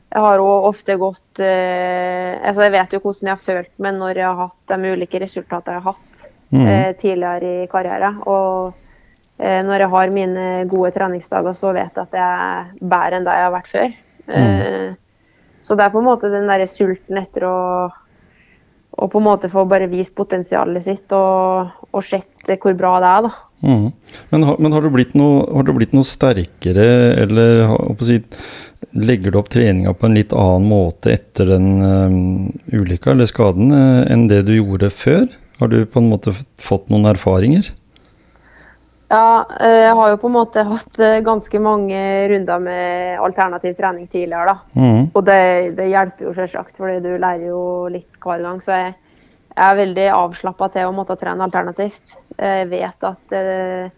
jeg 0.09 0.25
har 0.25 0.41
jo 0.41 0.45
ofte 0.65 0.95
gått 0.97 1.39
eh, 1.45 2.33
altså 2.41 2.63
Jeg 2.65 2.73
vet 2.73 2.93
jo 2.95 2.99
hvordan 3.03 3.27
jeg 3.27 3.35
har 3.35 3.43
følt 3.43 3.73
meg 3.77 3.97
når 3.99 4.17
jeg 4.17 4.25
har 4.25 4.39
hatt 4.39 4.71
de 4.71 4.93
ulike 4.95 5.21
resultatene 5.21 5.77
jeg 5.77 5.85
har 5.85 5.93
hatt 5.93 6.08
mm. 6.51 6.65
eh, 6.65 6.91
tidligere 7.01 7.53
i 7.63 7.67
karrieren. 7.71 8.21
Og 8.29 8.73
eh, 9.39 9.61
når 9.65 9.85
jeg 9.85 9.93
har 9.95 10.15
mine 10.15 10.47
gode 10.71 10.93
treningsdager, 10.95 11.57
så 11.57 11.73
vet 11.75 11.93
jeg 11.93 12.07
at 12.07 12.19
jeg 12.19 12.49
er 12.49 12.73
bedre 12.81 13.19
enn 13.19 13.27
det 13.27 13.37
jeg 13.39 13.47
har 13.47 13.55
vært 13.55 13.73
før. 13.73 13.97
Mm. 14.29 14.97
Så 15.65 15.75
det 15.75 15.85
er 15.85 15.91
på 15.91 15.99
en 15.99 16.07
måte 16.07 16.29
den 16.31 16.47
der 16.47 16.63
sulten 16.69 17.17
etter 17.19 17.45
å, 17.49 17.57
og 18.99 19.11
på 19.11 19.19
en 19.19 19.27
måte 19.27 19.51
få 19.51 19.65
bare 19.69 19.89
vist 19.91 20.15
potensialet 20.17 20.85
sitt 20.85 21.13
og, 21.15 21.71
og 21.91 22.05
sett 22.05 22.49
hvor 22.59 22.75
bra 22.77 22.95
det 23.03 23.11
er. 23.11 23.27
da. 23.27 23.31
Mm. 23.59 23.91
Men, 24.31 24.43
har, 24.47 24.57
men 24.59 24.75
har, 24.75 24.83
du 24.83 24.93
blitt 24.93 25.15
noe, 25.19 25.43
har 25.51 25.67
du 25.67 25.73
blitt 25.75 25.93
noe 25.95 26.07
sterkere, 26.07 26.87
eller 27.25 27.67
si, 28.05 28.19
legger 28.95 29.33
du 29.33 29.39
opp 29.41 29.51
treninga 29.53 29.93
på 29.93 30.07
en 30.07 30.17
litt 30.17 30.33
annen 30.35 30.69
måte 30.69 31.13
etter 31.13 31.51
den 31.53 31.69
um, 31.83 32.17
ulykka 32.71 33.13
eller 33.13 33.29
skaden 33.29 33.75
uh, 33.75 34.07
enn 34.09 34.27
det 34.31 34.45
du 34.47 34.55
gjorde 34.55 34.91
før? 34.95 35.27
Har 35.59 35.67
du 35.67 35.83
på 35.85 35.99
en 35.99 36.09
måte 36.09 36.33
fått 36.63 36.87
noen 36.91 37.09
erfaringer? 37.09 37.73
Ja, 39.09 39.45
eh, 39.59 39.87
jeg 39.87 39.93
har 39.97 40.11
jo 40.11 40.17
på 40.21 40.29
en 40.29 40.35
måte 40.35 40.63
hatt 40.69 40.99
eh, 41.01 41.19
ganske 41.25 41.59
mange 41.65 41.99
runder 42.29 42.59
med 42.61 43.19
alternativ 43.25 43.73
trening 43.79 44.05
tidligere. 44.07 44.53
da. 44.53 44.57
Mm. 44.77 45.07
Og 45.09 45.23
det, 45.25 45.39
det, 45.79 45.87
hjelper 45.89 46.27
jo 46.27 46.33
selvsagt, 46.37 46.77
fordi 46.77 46.99
du 47.03 47.15
lærer 47.17 47.47
jo 47.49 47.61
litt 47.89 48.19
hver 48.21 48.43
gang. 48.45 48.61
Så 48.61 48.77
jeg, 48.77 48.93
jeg 49.49 49.65
er 49.65 49.79
veldig 49.81 50.05
avslappa 50.13 50.69
til 50.75 50.87
å 50.87 50.93
måtte 50.93 51.17
trene 51.19 51.47
alternativt. 51.47 52.13
Jeg 52.37 52.69
vet 52.69 53.07
at 53.09 53.35
uh, 53.35 53.89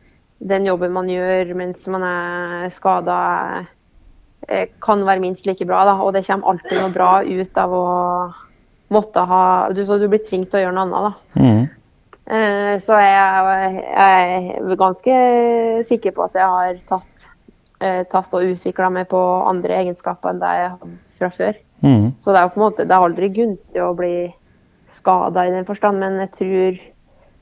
den 0.54 0.66
jobben 0.66 0.96
man 0.96 1.12
gjør 1.12 1.52
mens 1.60 1.84
man 1.92 2.08
er 2.08 2.72
skada, 2.74 3.18
kan 4.82 5.04
være 5.06 5.22
minst 5.22 5.46
like 5.46 5.68
bra. 5.68 5.84
da, 5.86 6.00
Og 6.02 6.16
det 6.16 6.24
kommer 6.26 6.56
alltid 6.56 6.80
noe 6.80 6.96
bra 6.96 7.12
ut 7.22 7.60
av 7.62 7.76
å 7.76 7.84
måtte 8.92 9.24
ha 9.28 9.44
Du, 9.74 9.84
så 9.86 9.98
du 9.98 10.08
blir 10.12 10.24
tvunget 10.26 10.52
til 10.52 10.62
å 10.62 10.64
gjøre 10.66 10.76
noe 10.76 10.86
annet. 10.86 11.06
da. 11.08 11.44
Mm. 11.44 11.70
Eh, 12.32 12.76
så 12.80 13.00
jeg, 13.02 13.74
jeg, 13.82 14.60
er 14.70 14.76
ganske 14.80 15.16
sikker 15.90 16.16
på 16.16 16.28
at 16.28 16.38
jeg 16.38 16.54
har 16.56 16.78
tatt, 16.88 17.26
eh, 17.82 18.04
tatt 18.12 18.38
og 18.38 18.54
utvikla 18.54 18.92
meg 18.94 19.10
på 19.12 19.22
andre 19.50 19.82
egenskaper 19.82 20.32
enn 20.32 20.44
det 20.44 20.54
jeg 20.60 20.70
hadde 20.76 20.94
fra 21.18 21.32
før. 21.40 21.60
Mm. 21.82 22.08
Så 22.22 22.32
det 22.32 22.40
er 22.40 22.46
jo 22.46 22.54
på 22.54 22.62
en 22.62 22.68
måte, 22.68 22.86
det 22.88 22.96
er 22.96 23.10
aldri 23.10 23.32
gunstig 23.36 23.84
å 23.84 23.94
bli 23.98 24.16
skada 24.92 25.48
i 25.48 25.54
den 25.54 25.68
forstand, 25.68 26.00
men 26.04 26.20
jeg 26.24 26.34
tror 26.38 26.82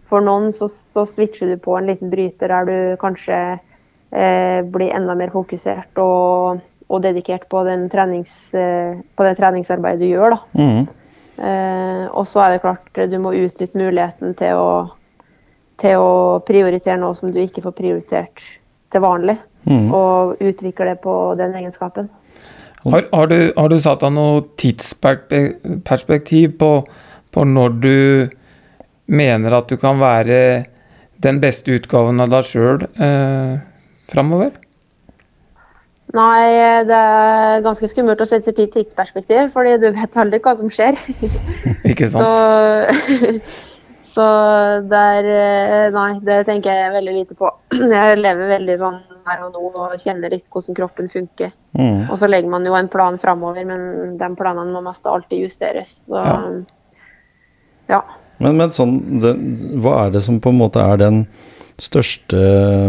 for 0.10 0.25
noen 0.25 0.53
så, 0.58 0.70
så 0.94 1.06
switcher 1.06 1.53
du 1.53 1.60
på 1.62 1.75
en 1.77 1.89
liten 1.89 2.10
bryter 2.10 2.50
der 2.50 2.70
du 2.70 2.77
kanskje 3.01 3.38
eh, 3.58 4.60
blir 4.65 4.94
enda 4.96 5.15
mer 5.18 5.32
fokusert 5.34 6.01
og, 6.01 6.63
og 6.89 7.03
dedikert 7.03 7.46
på, 7.51 7.62
trenings, 7.94 8.38
eh, 8.58 8.98
på, 9.13 9.27
det 9.27 9.36
treningsarbeidet 9.38 10.01
du 10.01 10.10
gjør. 10.10 10.38
da. 10.38 10.39
Mm. 10.58 10.88
Eh, 11.39 12.05
og 12.12 12.27
så 12.27 12.43
er 12.43 12.55
det 12.55 12.63
klart 12.63 13.00
du 13.12 13.17
må 13.22 13.31
utnytte 13.38 13.79
muligheten 13.79 14.34
til 14.39 14.60
å, 14.60 14.72
til 15.79 16.01
å 16.03 16.39
prioritere 16.48 17.00
noe 17.00 17.15
som 17.15 17.31
du 17.31 17.39
ikke 17.41 17.63
får 17.63 17.75
prioritert 17.77 18.43
til 18.91 19.03
vanlig. 19.03 19.38
Mm. 19.67 19.91
Og 19.93 20.39
utvikle 20.39 20.93
det 20.93 20.98
på 21.03 21.13
den 21.39 21.55
egenskapen. 21.60 22.10
Har, 22.84 23.05
har, 23.12 23.27
du, 23.27 23.51
har, 23.58 23.67
du, 23.67 23.79
satt 23.79 24.03
av 24.08 24.13
noe 24.15 24.41
tidsperspektiv 24.60 26.53
på, 26.62 26.69
på, 27.36 27.43
når 27.43 27.69
du 27.84 28.29
mener 29.12 29.55
at 29.58 29.67
du 29.67 29.75
kan 29.81 30.00
være 30.00 30.63
den 31.19 31.41
beste 31.43 31.75
utgaven 31.75 32.24
av 32.24 32.31
deg 32.31 32.48
sjøl 32.48 32.86
eh, 32.88 33.60
framover? 34.12 34.55
Nei, 36.18 36.84
det 36.89 36.98
er 36.98 37.63
ganske 37.66 37.88
skummelt 37.92 38.22
å 38.24 38.25
sette 38.25 38.50
seg 38.50 38.63
i 38.63 38.70
tidsperspektiv, 38.74 39.51
fordi 39.54 39.75
du 39.82 39.92
vet 39.94 40.16
aldri 40.18 40.39
hva 40.42 40.56
som 40.58 40.72
skjer. 40.74 40.98
Ikke 41.92 42.10
sant? 42.10 42.25
Så, 42.25 43.36
så 44.16 44.25
der 44.89 45.30
Nei, 45.94 46.10
det 46.25 46.42
tenker 46.50 46.74
jeg 46.74 46.96
veldig 46.96 47.13
lite 47.20 47.38
på. 47.38 47.51
Jeg 47.78 48.18
lever 48.24 48.56
veldig 48.56 48.80
sånn 48.82 48.98
her 49.30 49.44
og 49.46 49.54
nå 49.54 49.70
og 49.70 49.94
kjenner 50.01 50.34
litt 50.34 50.48
hvordan 50.50 50.78
kroppen 50.80 51.12
funker. 51.13 51.54
Mm. 51.78 52.08
Og 52.10 52.18
så 52.18 52.30
legger 52.30 52.50
man 52.50 52.66
jo 52.66 52.74
en 52.78 52.89
plan 52.89 53.20
framover, 53.22 53.68
men 53.70 54.18
de 54.18 54.32
planene 54.39 54.74
må 54.74 54.82
mest 54.86 55.06
alltid 55.06 55.46
justeres. 55.46 56.00
Så 56.10 56.24
ja. 56.25 56.39
ja. 57.94 58.01
Men, 58.39 58.58
men 58.58 58.74
sånn, 58.74 58.98
det, 59.22 59.36
hva 59.84 60.06
er 60.06 60.16
det 60.16 60.24
som 60.25 60.42
på 60.42 60.54
en 60.54 60.62
måte 60.62 60.82
er 60.82 61.01
den 61.01 61.24
største 61.83 62.39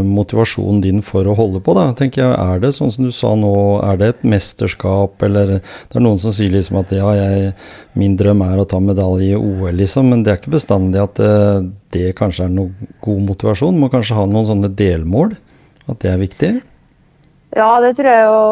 motivasjonen 0.06 0.80
din 0.84 1.02
for 1.06 1.28
å 1.28 1.36
holde 1.38 1.62
på? 1.64 1.74
da, 1.76 1.88
tenker 1.96 2.22
jeg, 2.22 2.32
Er 2.34 2.62
det 2.62 2.72
sånn 2.76 2.92
som 2.94 3.06
du 3.06 3.12
sa 3.14 3.34
nå, 3.38 3.52
er 3.86 4.00
det 4.00 4.08
et 4.08 4.24
mesterskap, 4.34 5.20
eller 5.26 5.58
det 5.60 5.96
er 5.96 6.04
noen 6.04 6.20
som 6.22 6.34
sier 6.34 6.52
liksom 6.54 6.80
at 6.82 6.94
ja, 6.96 7.10
jeg, 7.16 7.52
min 7.98 8.16
drøm 8.18 8.42
er 8.46 8.60
å 8.60 8.68
ta 8.68 8.80
medalje 8.82 9.34
i 9.34 9.38
OL, 9.38 9.74
liksom, 9.78 10.10
men 10.12 10.24
det 10.24 10.32
er 10.34 10.40
ikke 10.42 10.56
bestandig 10.56 11.02
at 11.02 11.20
det, 11.20 11.30
eh, 11.30 11.68
det 11.90 12.16
kanskje 12.18 12.46
er 12.46 12.52
noe 12.54 12.90
god 13.02 13.22
motivasjon. 13.26 13.78
Må 13.78 13.88
kanskje 13.90 14.14
ha 14.14 14.26
noen 14.30 14.46
sånne 14.46 14.70
delmål, 14.78 15.34
at 15.90 15.98
det 16.04 16.12
er 16.12 16.20
viktig? 16.20 16.52
Ja, 17.50 17.80
det 17.82 17.96
tror 17.98 18.06
jeg 18.06 18.26
jo 18.28 18.42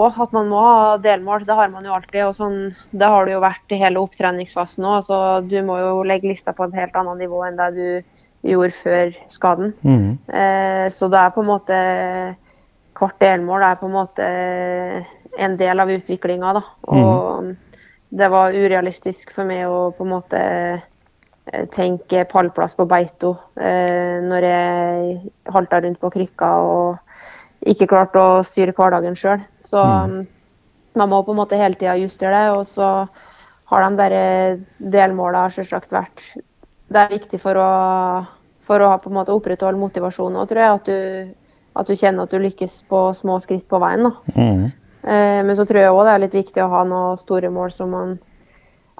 òg. 0.00 0.16
At 0.24 0.32
man 0.34 0.48
må 0.50 0.62
ha 0.64 0.96
delmål. 0.98 1.44
Det 1.46 1.54
har 1.54 1.70
man 1.70 1.84
jo 1.86 1.94
alltid. 1.94 2.24
og 2.26 2.34
sånn, 2.34 2.74
Det 2.90 3.06
har 3.06 3.24
det 3.24 3.36
jo 3.36 3.44
vært 3.44 3.70
i 3.70 3.78
hele 3.78 4.02
opptreningsfasen 4.02 4.82
òg. 4.82 5.46
Du 5.46 5.62
må 5.62 5.78
jo 5.78 6.02
legge 6.02 6.32
lista 6.32 6.52
på 6.52 6.66
et 6.66 6.74
helt 6.74 6.96
annet 6.98 7.22
nivå 7.22 7.44
enn 7.46 7.60
det 7.60 7.70
du 7.76 7.86
gjorde 8.42 8.74
før 8.76 9.12
skaden. 9.30 9.74
Mm. 9.82 10.18
Eh, 10.28 10.86
så 10.92 11.08
det 11.08 11.18
er 11.20 11.34
på 11.34 11.44
en 11.44 11.52
måte 11.52 11.82
Hvert 12.92 13.18
delmål 13.22 13.64
er 13.66 13.78
på 13.80 13.88
en 13.88 13.94
måte 13.96 14.24
en 15.42 15.54
del 15.58 15.80
av 15.80 15.90
utviklinga. 15.90 16.50
Og 16.92 17.46
mm. 17.46 17.52
det 18.20 18.28
var 18.30 18.54
urealistisk 18.54 19.32
for 19.34 19.48
meg 19.48 19.64
å 19.66 19.88
på 19.96 20.04
en 20.04 20.12
måte 20.12 20.42
eh, 20.42 21.64
tenke 21.74 22.26
pallplass 22.30 22.76
på 22.78 22.86
Beito 22.86 23.32
eh, 23.56 24.20
når 24.22 24.46
jeg 24.46 25.32
halta 25.56 25.80
rundt 25.82 26.02
på 26.04 26.12
krykka 26.14 26.52
og 26.68 27.66
ikke 27.72 27.88
klarte 27.90 28.20
å 28.22 28.44
styre 28.46 28.76
hverdagen 28.76 29.18
sjøl. 29.18 29.42
Så 29.66 29.82
mm. 29.82 30.16
man 31.00 31.10
må 31.10 31.24
på 31.24 31.34
en 31.34 31.40
måte 31.42 31.58
hele 31.58 31.80
tida 31.80 31.96
justere 31.98 32.36
det. 32.36 32.54
Og 32.60 32.68
så 32.68 32.92
har 33.72 33.88
de 33.88 33.98
der 33.98 34.62
delmåla 34.94 35.48
selvsagt 35.50 35.96
vært 35.96 36.26
det 36.92 37.02
er 37.02 37.14
viktig 37.16 37.40
for 37.42 37.58
å, 37.60 37.70
for 38.66 38.84
å 38.84 38.92
opprettholde 39.34 39.80
motivasjonen 39.80 40.40
òg, 40.42 40.50
tror 40.50 40.62
jeg. 40.62 40.76
At 40.78 40.90
du, 40.90 40.98
at 41.80 41.88
du, 41.88 41.96
kjenner 41.96 42.26
at 42.26 42.34
du 42.34 42.42
lykkes 42.42 42.82
på 42.90 43.04
små 43.16 43.38
skritt 43.44 43.66
på 43.70 43.80
veien. 43.82 44.10
Mm. 44.36 44.66
Eh, 45.02 45.40
men 45.46 45.56
så 45.58 45.66
tror 45.68 45.82
jeg 45.82 45.94
òg 45.94 46.04
det 46.06 46.14
er 46.14 46.24
litt 46.26 46.36
viktig 46.36 46.64
å 46.64 46.70
ha 46.72 46.84
noen 46.88 47.20
store 47.20 47.50
mål 47.52 47.72
som 47.74 47.92
man 47.94 48.16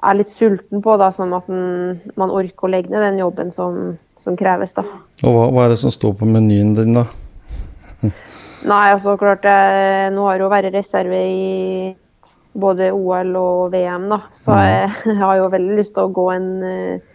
er 0.03 0.17
litt 0.19 0.33
sulten 0.35 0.81
på, 0.83 0.97
da, 0.99 1.13
sånn 1.15 1.31
at 1.35 1.47
man, 1.47 1.99
man 2.19 2.33
orker 2.33 2.67
å 2.67 2.73
legge 2.73 2.91
ned 2.91 3.05
den 3.05 3.21
jobben 3.21 3.53
som, 3.55 3.95
som 4.19 4.37
kreves. 4.39 4.75
da. 4.75 4.83
Og 5.23 5.31
hva, 5.31 5.47
hva, 5.47 5.65
er 5.65 5.75
det 5.75 5.79
som 5.79 5.93
står 5.93 6.17
på 6.19 6.27
menyen 6.27 6.73
din, 6.75 6.97
da? 6.97 7.07
Nei, 8.71 8.83
altså 8.95 9.17
klart 9.19 9.43
jeg, 9.43 10.11
Nå 10.15 10.23
har 10.23 10.37
jeg 10.37 10.43
jo 10.45 10.51
vært 10.51 10.75
reserve 10.75 11.17
i 11.19 11.47
både 12.53 12.91
OL 12.95 13.31
og 13.39 13.73
VM, 13.73 14.09
da. 14.11 14.19
Så 14.35 14.51
mm. 14.51 14.61
jeg, 14.67 14.91
jeg 15.13 15.23
har 15.23 15.39
jo 15.39 15.49
veldig 15.55 15.79
lyst 15.79 15.95
til 15.95 16.03
å 16.03 16.13
gå 16.19 16.27
en 16.35 16.51
eh, 16.67 16.93
Eh, 16.97 17.12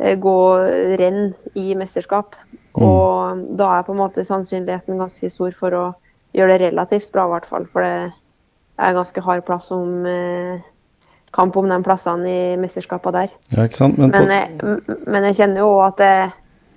gå 0.00 0.38
renn 1.00 1.32
i 1.58 1.74
mesterskap. 1.78 2.36
Mm. 2.78 2.84
Og 2.86 3.44
da 3.58 3.74
er 3.76 3.86
på 3.86 3.94
en 3.94 4.00
måte 4.00 4.24
sannsynligheten 4.26 5.00
ganske 5.00 5.30
stor 5.32 5.54
for 5.58 5.76
å 5.76 5.84
gjøre 6.36 6.56
det 6.56 6.70
relativt 6.70 7.10
bra, 7.12 7.26
i 7.26 7.34
hvert 7.34 7.48
fall. 7.50 7.66
For 7.72 7.84
det 7.84 8.12
er 8.80 8.96
ganske 8.96 9.24
hard 9.26 9.44
plass 9.46 9.70
om 9.74 10.06
eh, 10.08 10.62
kamp 11.36 11.56
om 11.56 11.68
de 11.70 11.80
plassene 11.86 12.30
i 12.30 12.58
mesterskapene 12.60 13.24
der. 13.24 13.34
Ja, 13.54 13.66
ikke 13.66 13.80
sant? 13.82 13.98
Men, 13.98 14.14
men, 14.14 14.30
jeg, 14.34 15.00
men 15.06 15.28
jeg, 15.28 15.38
kjenner 15.42 15.64
jo 15.64 15.74
at 15.84 16.00
det, 16.00 16.14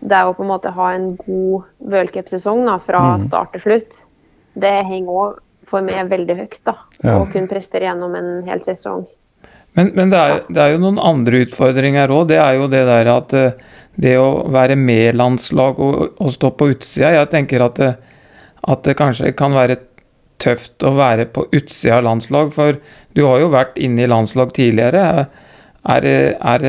det 0.03 0.19
er 0.19 0.29
å 0.29 0.35
på 0.37 0.45
en 0.45 0.51
måte 0.51 0.73
ha 0.75 0.91
en 0.95 1.13
god 1.21 1.69
worldcupsesong 1.93 2.67
fra 2.85 3.05
mm. 3.13 3.25
start 3.29 3.55
til 3.55 3.65
slutt. 3.67 3.99
Det 4.59 4.75
henger 4.89 5.23
òg 5.23 5.41
for 5.69 5.85
meg 5.85 6.09
veldig 6.11 6.37
høyt. 6.37 6.61
da, 6.67 6.77
ja. 7.01 7.17
Å 7.17 7.27
kunne 7.31 7.49
prestere 7.49 7.87
gjennom 7.87 8.15
en 8.19 8.31
hel 8.47 8.61
sesong. 8.65 9.05
Men, 9.73 9.89
men 9.97 10.11
det, 10.11 10.19
er, 10.19 10.43
det, 10.49 10.59
er, 10.61 10.73
jo 10.75 10.81
noen 10.83 10.99
andre 11.01 11.43
utfordringer 11.47 12.11
òg. 12.13 12.27
Det 12.29 12.37
er 12.41 12.57
jo 12.59 12.67
det 12.71 12.83
der 12.89 13.09
at 13.13 13.33
eh, 13.37 13.55
det 13.95 14.13
å 14.21 14.45
være 14.53 14.77
med 14.79 15.17
landslag 15.17 15.79
og, 15.81 16.19
og 16.21 16.33
stå 16.33 16.49
på 16.57 16.71
utsida 16.73 17.11
Jeg 17.13 17.29
tenker 17.29 17.61
at 17.65 17.81
det, 17.81 17.91
at 18.63 18.85
det, 18.85 18.95
kanskje 18.97 19.33
kan 19.37 19.53
være 19.53 19.79
tøft 20.41 20.83
å 20.85 20.93
være 20.97 21.27
på 21.31 21.45
utsida 21.53 21.99
av 21.99 22.07
landslag, 22.07 22.49
for 22.53 22.79
du 23.15 23.21
har 23.27 23.41
jo 23.43 23.51
vært 23.53 23.77
inne 23.79 24.03
i 24.03 24.09
landslag 24.09 24.51
tidligere. 24.55 25.27
Er, 25.83 26.07
er, 26.07 26.65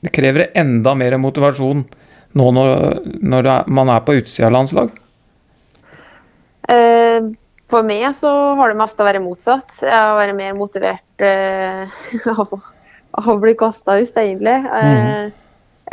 det 0.00 0.12
krever 0.14 0.48
enda 0.58 0.94
mer 0.98 1.16
motivasjon 1.20 1.84
nå 2.34 2.50
når, 2.56 2.72
når 3.22 3.48
man 3.70 3.92
er 3.94 4.02
på 4.06 4.16
utsida 4.18 4.48
av 4.48 4.56
landslag? 4.56 4.90
Eh, 6.72 7.30
for 7.72 7.86
meg 7.86 8.06
så 8.16 8.30
har 8.58 8.70
det 8.70 8.78
meste 8.78 9.06
vært 9.06 9.24
motsatt. 9.24 9.78
Jeg 9.80 9.94
har 9.94 10.18
vært 10.18 10.36
mer 10.36 10.56
motivert 10.58 11.24
eh, 11.24 11.94
av, 12.34 12.52
av, 12.52 13.30
å 13.32 13.38
bli 13.40 13.54
kasta 13.58 13.98
ut, 14.00 14.12
egentlig. 14.20 14.58
Mm. 14.68 15.32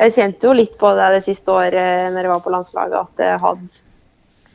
Jeg 0.01 0.15
kjente 0.17 0.47
jo 0.47 0.55
litt 0.57 0.77
på 0.79 0.91
det 0.97 1.09
det 1.17 1.23
siste 1.25 1.53
året 1.53 2.11
når 2.13 2.25
jeg 2.25 2.33
var 2.33 2.43
på 2.43 2.53
landslaget, 2.53 2.97
at 3.01 3.23
jeg 3.25 3.41
hadde, 3.43 3.81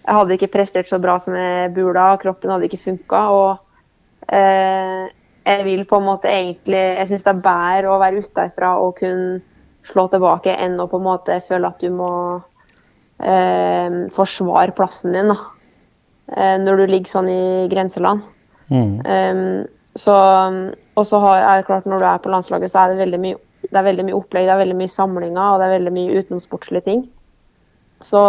jeg 0.06 0.18
hadde 0.18 0.36
ikke 0.38 0.52
prestert 0.54 0.90
så 0.90 1.00
bra 1.02 1.18
som 1.22 1.36
jeg 1.38 1.72
burde. 1.76 2.06
Kroppen 2.22 2.52
hadde 2.54 2.68
ikke 2.68 2.84
funka. 2.84 3.22
Og 3.36 4.32
eh, 4.32 5.06
jeg 5.46 5.66
vil 5.66 5.84
på 5.86 6.00
en 6.00 6.08
måte 6.08 6.26
egentlig 6.26 6.80
Jeg 6.80 7.08
syns 7.10 7.22
det 7.22 7.30
er 7.30 7.44
bedre 7.44 7.90
å 7.92 8.00
være 8.02 8.24
utenfra 8.24 8.72
og 8.82 8.96
kunne 8.98 9.40
slå 9.86 10.08
tilbake 10.10 10.54
enn 10.58 10.80
å 10.82 10.88
på 10.90 10.98
en 10.98 11.06
måte 11.06 11.36
føle 11.46 11.68
at 11.70 11.82
du 11.82 11.92
må 11.94 12.10
eh, 13.22 14.00
forsvare 14.14 14.74
plassen 14.74 15.14
din. 15.14 15.30
da. 15.30 15.55
Eh, 16.32 16.56
når 16.58 16.80
du 16.80 16.86
ligger 16.90 17.12
sånn 17.12 17.28
i 17.30 17.42
grenseland. 17.70 18.24
Mm. 18.66 18.94
Um, 19.06 19.66
så, 19.96 20.14
og 20.98 21.04
så 21.06 21.20
er 21.36 21.60
det 21.60 21.68
klart 21.68 21.86
når 21.86 22.02
du 22.02 22.06
er 22.08 22.22
på 22.22 22.32
landslaget, 22.32 22.72
så 22.72 22.82
er 22.82 22.92
det 22.92 23.04
veldig 23.04 23.20
mye, 23.22 23.38
det 23.62 23.78
er 23.78 23.86
veldig 23.86 24.06
mye 24.08 24.16
opplegg, 24.18 24.48
det 24.48 24.54
er 24.56 24.62
veldig 24.64 24.78
mye 24.80 24.92
samlinger 24.92 25.44
og 25.44 25.60
det 25.60 25.68
er 25.68 25.76
veldig 25.76 25.92
mye 25.94 26.18
utenomsportslige 26.18 26.86
ting. 26.88 27.04
Så 28.04 28.20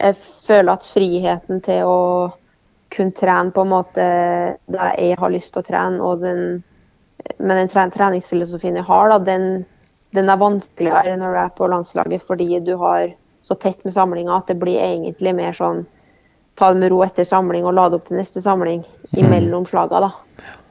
jeg 0.00 0.16
føler 0.48 0.72
at 0.72 0.88
friheten 0.88 1.60
til 1.66 1.86
å 1.86 2.00
kunne 2.94 3.14
trene 3.14 3.52
på 3.52 3.62
en 3.62 3.70
måte 3.70 4.06
der 4.72 4.96
jeg 4.96 5.20
har 5.20 5.34
lyst 5.34 5.52
til 5.52 5.60
å 5.60 5.68
trene, 5.68 6.00
og 6.00 6.24
den, 6.24 6.62
med 7.36 7.60
den 7.60 7.92
treningsfilosofien 7.92 8.80
jeg 8.80 8.88
har, 8.88 9.12
da, 9.12 9.20
den, 9.28 9.66
den, 10.16 10.32
er 10.32 10.40
vanskeligere 10.40 11.18
når 11.20 11.36
du 11.36 11.40
er 11.44 11.54
på 11.60 11.68
landslaget 11.68 12.24
fordi 12.24 12.48
du 12.64 12.74
har 12.80 13.12
så 13.44 13.54
tett 13.60 13.84
med 13.84 13.94
samlinga 13.94 14.40
at 14.40 14.48
det 14.48 14.58
blir 14.58 14.80
egentlig 14.80 15.36
mer 15.36 15.54
sånn 15.56 15.84
ta 16.58 16.72
det 16.74 16.82
med 16.82 16.92
ro 16.92 17.02
etter 17.06 17.26
samling 17.28 17.66
og 17.66 17.76
lade 17.78 17.98
opp 17.98 18.08
til 18.08 18.18
neste 18.18 18.42
samling 18.44 18.82
imellom 19.16 19.66
slaga. 19.68 20.02
da. 20.08 20.10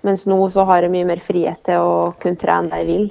Mens 0.05 0.27
nå 0.29 0.37
så 0.53 0.65
har 0.67 0.83
jeg 0.83 0.93
mye 0.93 1.07
mer 1.07 1.23
frihet 1.23 1.63
til 1.67 1.83
å 1.83 1.95
kunne 2.21 2.39
trene 2.39 2.71
det 2.71 2.83
jeg 2.83 2.89
vil. 2.91 3.07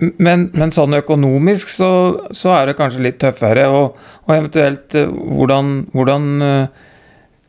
Men, 0.00 0.46
men 0.56 0.72
sånn 0.72 0.96
økonomisk 0.96 1.68
så, 1.68 1.90
så, 2.32 2.54
er 2.56 2.70
det 2.70 2.78
kanskje 2.78 3.04
litt 3.04 3.18
tøffere. 3.20 3.66
Og, 3.68 3.98
og 4.26 4.32
eventuelt 4.32 4.96
eh, 4.96 5.10
hvordan, 5.10 5.74
hvordan, 5.92 6.28
eh, 6.46 6.86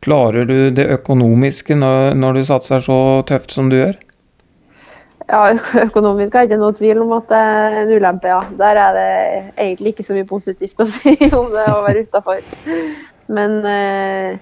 klarer 0.02 0.48
du 0.48 0.56
det 0.74 0.88
økonomiske 0.98 1.76
når, 1.78 2.16
når, 2.18 2.40
du 2.40 2.48
satser 2.48 2.82
så 2.84 2.96
tøft 3.28 3.54
som 3.54 3.70
du 3.72 3.78
gjør? 3.78 3.96
Ja, 5.30 5.46
økonomisk 5.86 6.34
har 6.34 6.44
jeg 6.44 6.52
ikke 6.52 6.60
noe 6.60 6.76
tvil 6.76 7.00
om 7.04 7.14
at 7.16 7.30
det 7.30 7.40
er 7.40 7.78
en 7.84 7.94
ulempe, 7.94 8.32
ja. 8.34 8.42
Der 8.58 8.82
er 8.84 8.98
det 8.98 9.10
egentlig 9.54 9.94
ikke 9.94 10.08
så 10.10 10.18
mye 10.18 10.28
positivt 10.28 10.82
å 10.82 10.88
si 10.90 11.16
om 11.30 11.48
det 11.54 11.68
å 11.72 11.84
være 11.86 12.04
utafor. 12.04 12.42
Men 13.32 13.60
eh, 13.64 14.40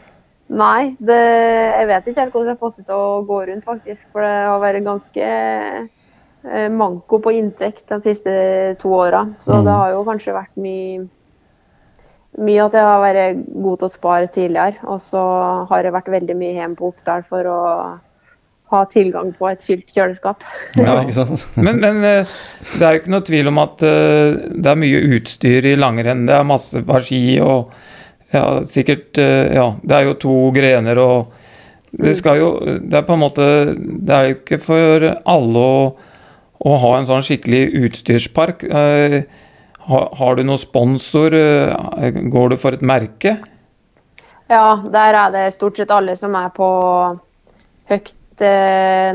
Nei, 0.51 0.97
det, 0.99 1.21
jeg 1.21 1.87
vet 1.87 2.11
ikke 2.11 2.25
helt 2.25 2.35
hvordan 2.35 2.51
jeg 2.51 2.57
har 2.57 2.65
fått 2.65 2.81
det 2.81 2.89
til 2.89 2.99
å 2.99 3.23
gå 3.29 3.39
rundt, 3.47 3.67
faktisk. 3.67 4.03
For 4.11 4.27
det 4.27 4.33
har 4.49 4.63
vært 4.63 4.87
ganske 4.87 5.31
eh, 5.31 6.69
manko 6.75 7.21
på 7.23 7.35
inntekt 7.39 7.87
de 7.93 8.01
siste 8.09 8.35
to 8.83 8.93
åra. 8.99 9.29
Så 9.39 9.61
mm. 9.61 9.65
det 9.69 9.79
har 9.79 9.95
jo 9.95 10.05
kanskje 10.09 10.37
vært 10.37 10.61
mye 10.61 11.09
mye 12.39 12.63
at 12.63 12.77
jeg 12.79 12.87
har 12.87 13.01
vært 13.03 13.41
god 13.51 13.81
til 13.81 13.89
å 13.89 13.95
spare 13.95 14.31
tidligere. 14.35 14.79
Og 14.91 15.01
så 15.03 15.23
har 15.71 15.87
jeg 15.87 15.95
vært 15.95 16.13
veldig 16.15 16.39
mye 16.39 16.57
hjemme 16.59 16.79
på 16.79 16.93
Oppdal 16.93 17.27
for 17.31 17.51
å 17.51 17.61
ha 18.71 18.81
tilgang 18.91 19.33
på 19.35 19.49
et 19.51 19.65
fylt 19.67 19.91
kjøleskap. 19.91 20.45
Ja, 20.79 21.01
ikke 21.03 21.17
sant? 21.17 21.47
men, 21.65 21.81
men, 21.83 22.03
eh, 22.07 22.35
det 22.79 22.87
er 22.87 22.95
jo 22.95 23.03
ikke 23.03 23.15
noe 23.17 23.27
tvil 23.27 23.51
om 23.51 23.63
at 23.63 23.87
eh, 23.87 24.39
det 24.55 24.71
er 24.71 24.83
mye 24.83 25.01
utstyr 25.19 25.71
i 25.73 25.79
langrenn. 25.79 26.27
Det 26.29 26.37
er 26.37 26.47
masse 26.47 26.85
ski 27.07 27.23
og 27.43 27.75
ja, 28.31 28.63
sikkert 28.67 29.19
eh, 29.19 29.53
Ja, 29.57 29.73
det 29.83 29.97
er 29.97 30.07
jo 30.07 30.19
to 30.23 30.37
grener 30.55 30.99
og 31.03 31.33
Det 31.91 32.15
skal 32.19 32.39
jo 32.39 32.51
Det 32.79 33.01
er 33.01 33.07
på 33.07 33.17
en 33.17 33.25
måte 33.25 33.47
Det 33.75 34.15
er 34.15 34.29
jo 34.29 34.37
ikke 34.39 34.61
for 34.63 35.07
alle 35.35 35.65
å, 35.65 35.81
å 36.61 36.77
ha 36.85 36.93
en 36.99 37.09
sånn 37.09 37.25
skikkelig 37.25 37.63
utstyrspark. 37.87 38.67
Eh, 38.69 39.23
har, 39.89 40.07
har 40.21 40.37
du 40.37 40.45
noen 40.45 40.61
sponsor? 40.61 41.35
Eh, 41.35 42.21
går 42.31 42.53
du 42.53 42.57
for 42.61 42.77
et 42.77 42.85
merke? 42.85 43.39
Ja, 44.51 44.77
der 44.85 45.17
er 45.17 45.33
det 45.33 45.45
stort 45.55 45.81
sett 45.81 45.95
alle 45.95 46.19
som 46.21 46.37
er 46.37 46.51
på 46.53 46.69
høyt 47.89 48.13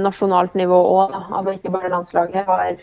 nasjonalt 0.01 0.57
nivå 0.57 0.77
òg. 0.77 1.13
Altså 1.33 1.55
ikke 1.55 1.71
bare 1.73 1.89
landslaget 1.93 2.49
har, 2.49 2.75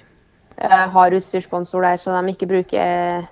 har 0.94 1.14
utstyrssponsor 1.18 1.84
der, 1.86 2.00
så 2.02 2.14
de 2.14 2.34
ikke 2.34 2.48
bruker 2.50 3.26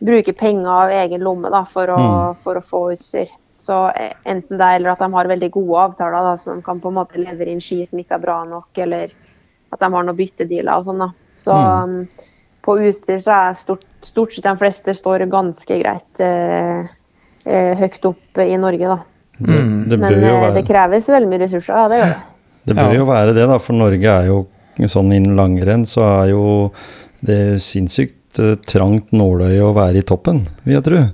bruke 0.00 0.32
penger 0.32 0.70
av 0.70 0.90
egen 0.90 1.24
lomme 1.24 1.50
da, 1.52 1.64
for, 1.68 1.92
å, 1.92 2.00
mm. 2.00 2.40
for, 2.44 2.58
å, 2.58 2.64
få 2.64 2.82
utstyr. 2.94 3.32
Så 3.60 3.82
eh, 3.90 4.14
Enten 4.24 4.60
det 4.60 4.68
eller 4.76 4.94
at 4.94 5.02
de 5.02 5.10
har 5.12 5.28
veldig 5.28 5.50
gode 5.52 5.84
avtaler 5.84 6.30
da, 6.30 6.36
som 6.40 6.62
kan 6.64 6.80
på 6.80 6.92
en 6.92 6.98
måte 7.02 7.20
levere 7.20 7.52
inn 7.52 7.60
ski 7.64 7.82
som 7.88 8.00
ikke 8.00 8.16
er 8.16 8.24
bra 8.24 8.38
nok, 8.48 8.70
eller 8.80 9.12
at 9.70 9.82
de 9.82 9.90
har 9.92 10.06
noen 10.06 10.18
byttedealer 10.18 10.80
og 10.80 10.88
sånn. 10.88 11.04
da. 11.04 11.10
Så 11.40 11.56
mm. 11.56 11.92
um, 11.92 12.30
på 12.64 12.76
utstyr 12.88 13.20
så 13.24 13.36
er 13.36 13.60
stort, 13.60 13.84
stort, 14.04 14.34
sett 14.34 14.48
de 14.48 14.56
fleste 14.60 14.94
står 14.96 15.26
ganske 15.32 15.78
greit 15.82 16.24
eh, 16.24 16.88
eh, 17.44 17.72
høyt 17.80 18.08
opp 18.08 18.42
i 18.42 18.56
Norge, 18.60 18.96
da. 18.96 18.98
Det, 19.40 19.58
det 19.88 19.96
Men 20.00 20.12
eh, 20.12 20.24
være... 20.26 20.54
det 20.58 20.64
kreves 20.68 21.08
veldig 21.08 21.30
mye 21.30 21.42
ressurser, 21.46 21.76
ja 21.76 21.88
det 21.92 22.00
gjør 22.00 22.14
det. 22.14 22.22
Det 22.60 22.76
bør 22.76 22.92
jo 22.92 23.04
være 23.08 23.32
det, 23.36 23.46
da, 23.48 23.56
for 23.62 23.76
Norge 23.76 24.16
er 24.16 24.28
jo 24.28 24.40
sånn 24.88 25.12
innen 25.12 25.36
langrenn 25.36 25.86
så 25.88 26.04
er 26.06 26.30
jo 26.32 26.42
det 27.24 27.60
sinnssykt 27.64 28.19
Eh, 28.38 28.56
trangt 28.62 29.10
nåløye 29.10 29.62
å 29.64 29.74
være 29.74 30.00
i 30.00 30.06
toppen, 30.06 30.44
vil 30.62 30.76
jeg 30.76 30.86
tro. 30.86 31.04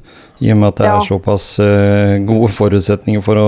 I 0.45 0.53
og 0.53 0.59
med 0.61 0.69
at 0.69 0.81
det 0.81 0.89
ja. 0.89 0.95
er 0.99 1.07
såpass 1.07 1.45
uh, 1.65 2.17
gode 2.29 2.51
forutsetninger 2.53 3.23
for 3.25 3.41
å 3.41 3.45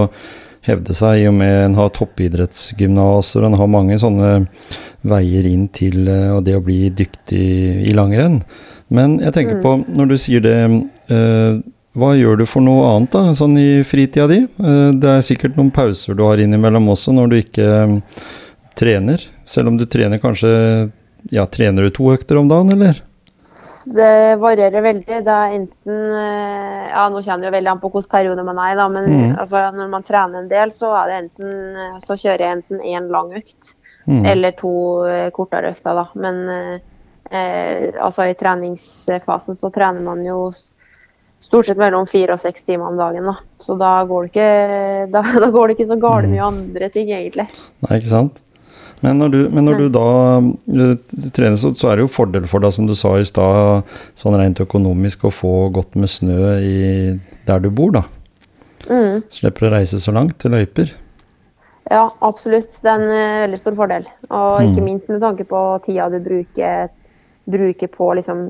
hevde 0.65 0.95
seg, 0.97 1.21
i 1.21 1.27
og 1.29 1.35
med 1.37 1.53
en 1.67 1.75
har 1.77 1.91
toppidrettsgymnaser, 1.97 3.45
en 3.45 3.57
har 3.61 3.69
mange 3.69 3.99
sånne 4.01 4.31
veier 5.09 5.49
inn 5.51 5.67
til 5.69 6.09
uh, 6.09 6.39
det 6.45 6.57
å 6.57 6.63
bli 6.65 6.87
dyktig 6.97 7.49
i 7.91 7.93
langrenn. 7.97 8.41
Men 8.89 9.19
jeg 9.21 9.37
tenker 9.37 9.59
mm. 9.59 9.67
på, 9.67 9.75
når 10.01 10.15
du 10.15 10.17
sier 10.21 10.45
det 10.45 10.57
hva 11.99 12.13
gjør 12.15 12.39
du 12.41 12.45
for 12.49 12.65
noe 12.65 12.87
annet 12.95 13.13
da, 13.13 13.35
sånn 13.37 13.57
i 13.61 13.83
fritida 13.85 14.25
di? 14.31 14.39
Det 14.57 15.11
er 15.13 15.25
sikkert 15.25 15.59
noen 15.59 15.73
pauser 15.75 16.17
du 16.17 16.23
har 16.25 16.41
innimellom 16.41 16.89
også 16.93 17.13
når 17.17 17.33
du 17.33 17.37
ikke 17.41 17.69
trener. 18.81 19.25
Selv 19.49 19.73
om 19.73 19.77
du 19.81 19.85
trener 19.89 20.21
kanskje 20.23 20.53
Ja, 21.35 21.45
trener 21.51 21.85
du 21.85 21.93
to 21.93 22.13
økter 22.15 22.41
om 22.41 22.49
dagen, 22.49 22.73
eller? 22.73 23.03
Det 23.95 24.37
varierer 24.41 24.83
veldig. 24.85 25.19
Det 25.25 25.35
er 25.35 25.55
enten 25.57 25.99
eh, 26.19 26.89
Ja, 26.91 27.07
nå 27.13 27.23
kjenner 27.25 27.49
jo 27.49 27.55
veldig 27.55 27.71
an 27.73 27.81
på 27.81 27.91
hvilken 27.93 28.13
periode 28.13 28.45
man 28.45 28.61
er 28.61 28.75
i, 28.75 28.79
da, 28.79 28.87
men 28.93 29.09
mm. 29.09 29.35
altså, 29.41 29.63
når 29.77 29.91
man 29.93 30.07
trener 30.07 30.43
en 30.43 30.51
del, 30.51 30.73
så, 30.77 30.93
det 31.09 31.19
enten, 31.23 31.53
eh, 31.79 31.99
så 32.05 32.17
kjører 32.19 32.45
jeg 32.45 32.59
enten 32.59 32.83
én 32.85 33.09
lang 33.13 33.33
økt 33.39 33.75
mm. 34.09 34.25
eller 34.33 34.57
to 34.59 34.73
eh, 35.09 35.29
kortere 35.35 35.73
økter, 35.73 36.03
da. 36.03 36.07
Men 36.21 36.43
eh, 36.51 37.95
altså 38.01 38.29
i 38.29 38.37
treningsfasen 38.41 39.57
så 39.59 39.71
trener 39.73 40.05
man 40.05 40.25
jo 40.27 40.51
stort 41.41 41.69
sett 41.69 41.79
mellom 41.79 42.09
fire 42.11 42.35
og 42.35 42.43
seks 42.43 42.67
timer 42.67 42.91
om 42.91 42.99
dagen. 42.99 43.29
da. 43.31 43.37
Så 43.63 43.79
da 43.81 43.95
går 44.09 44.27
det 44.27 44.35
ikke, 44.35 44.51
da, 45.15 45.25
da 45.47 45.53
går 45.55 45.69
det 45.69 45.79
ikke 45.79 45.91
så 45.95 46.01
galt 46.03 46.29
mm. 46.29 46.35
mye 46.35 46.51
andre 46.51 46.93
ting, 46.93 47.15
egentlig. 47.15 47.49
Nei, 47.87 48.01
ikke 48.01 48.13
sant? 48.13 48.45
Men 49.05 49.21
når 49.21 49.33
du, 49.35 49.39
men 49.55 49.67
når 49.69 49.83
du 49.83 49.89
da 49.95 50.07
uh, 50.43 50.95
trener, 51.35 51.57
så, 51.61 51.71
så, 51.79 51.91
er 51.91 51.99
det 51.99 52.07
jo 52.07 52.13
fordel 52.13 52.49
for 52.51 52.65
deg, 52.65 52.75
som 52.75 52.89
du 52.89 52.95
sa 52.99 53.15
i 53.19 53.27
stad, 53.27 53.89
sånn 54.19 54.39
rent 54.41 54.63
økonomisk, 54.65 55.29
å 55.29 55.35
få 55.35 55.53
godt 55.75 55.99
med 56.01 56.11
snø 56.11 56.55
i, 56.59 56.79
der 57.49 57.63
du 57.63 57.71
bor, 57.71 57.95
da. 57.95 58.05
Mm. 58.89 59.23
Slipper 59.33 59.69
å 59.69 59.75
reise 59.77 60.01
så 60.03 60.15
langt 60.17 60.39
til 60.43 60.55
løyper. 60.57 60.95
Ja, 61.89 62.09
absolutt. 62.25 62.75
Det 62.83 62.91
er 62.91 62.99
en 62.99 63.13
uh, 63.13 63.43
veldig 63.47 63.61
stor 63.61 63.77
fordel. 63.79 64.09
Og 64.29 64.63
ikke 64.65 64.83
mm. 64.83 64.89
minst 64.91 65.13
med 65.13 65.23
tanke 65.25 65.47
på 65.49 65.63
tida 65.87 66.11
du 66.13 66.19
bruker, 66.25 66.91
bruker 67.49 67.93
på 67.93 68.11
liksom 68.19 68.49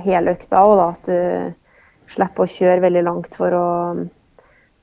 hele 0.00 0.36
økta 0.36 0.62
òg, 0.64 0.76
da. 0.78 0.86
At 0.94 1.10
du 1.10 2.14
slipper 2.14 2.46
å 2.46 2.50
kjøre 2.50 2.84
veldig 2.86 3.04
langt 3.06 3.36
for 3.38 3.54
å 3.54 3.68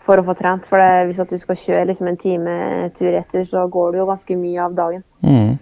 for 0.07 0.19
å 0.19 0.25
få 0.27 0.35
trent. 0.39 0.67
For 0.69 0.81
det, 0.81 1.09
hvis 1.09 1.21
du 1.29 1.37
skal 1.41 1.59
kjøre 1.59 1.87
liksom 1.91 2.11
en 2.11 2.19
time 2.21 2.57
tur-retur, 2.97 3.45
så 3.47 3.67
går 3.71 3.93
det 3.93 4.01
jo 4.01 4.09
ganske 4.09 4.39
mye 4.39 4.67
av 4.67 4.77
dagen. 4.77 5.03
Mm. 5.21 5.57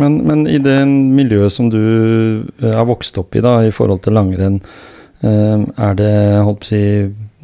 Men, 0.00 0.18
men, 0.26 0.46
i 0.50 0.58
det 0.62 0.80
miljøet 0.88 1.54
som 1.54 1.70
du 1.70 1.80
eh, 1.80 2.72
er 2.72 2.86
vokst 2.88 3.18
opp 3.20 3.36
i, 3.36 3.42
da, 3.44 3.60
i 3.62 3.74
forhold 3.74 4.02
til 4.04 4.16
langrenn, 4.18 4.60
eh, 5.22 5.66
er 5.88 5.98
det 5.98 6.14
holdt 6.46 6.64
på 6.64 6.68
å 6.68 6.72
si 6.72 6.84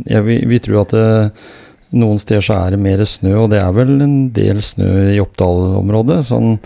ja, 0.09 0.23
vi, 0.25 0.41
vi, 0.49 0.59
tror 0.63 0.83
at 0.83 0.95
det, 0.97 1.35
noen 2.01 2.19
steder 2.23 2.45
så 2.45 2.57
er 2.57 2.75
det 2.75 2.83
mer 2.83 3.03
snø, 3.07 3.35
og 3.45 3.51
det 3.53 3.61
er 3.63 3.75
vel 3.77 3.99
en 4.03 4.17
del 4.35 4.63
snø 4.65 4.91
i 5.13 5.21
Oppdal-området. 5.23 6.23
Sånn, 6.31 6.57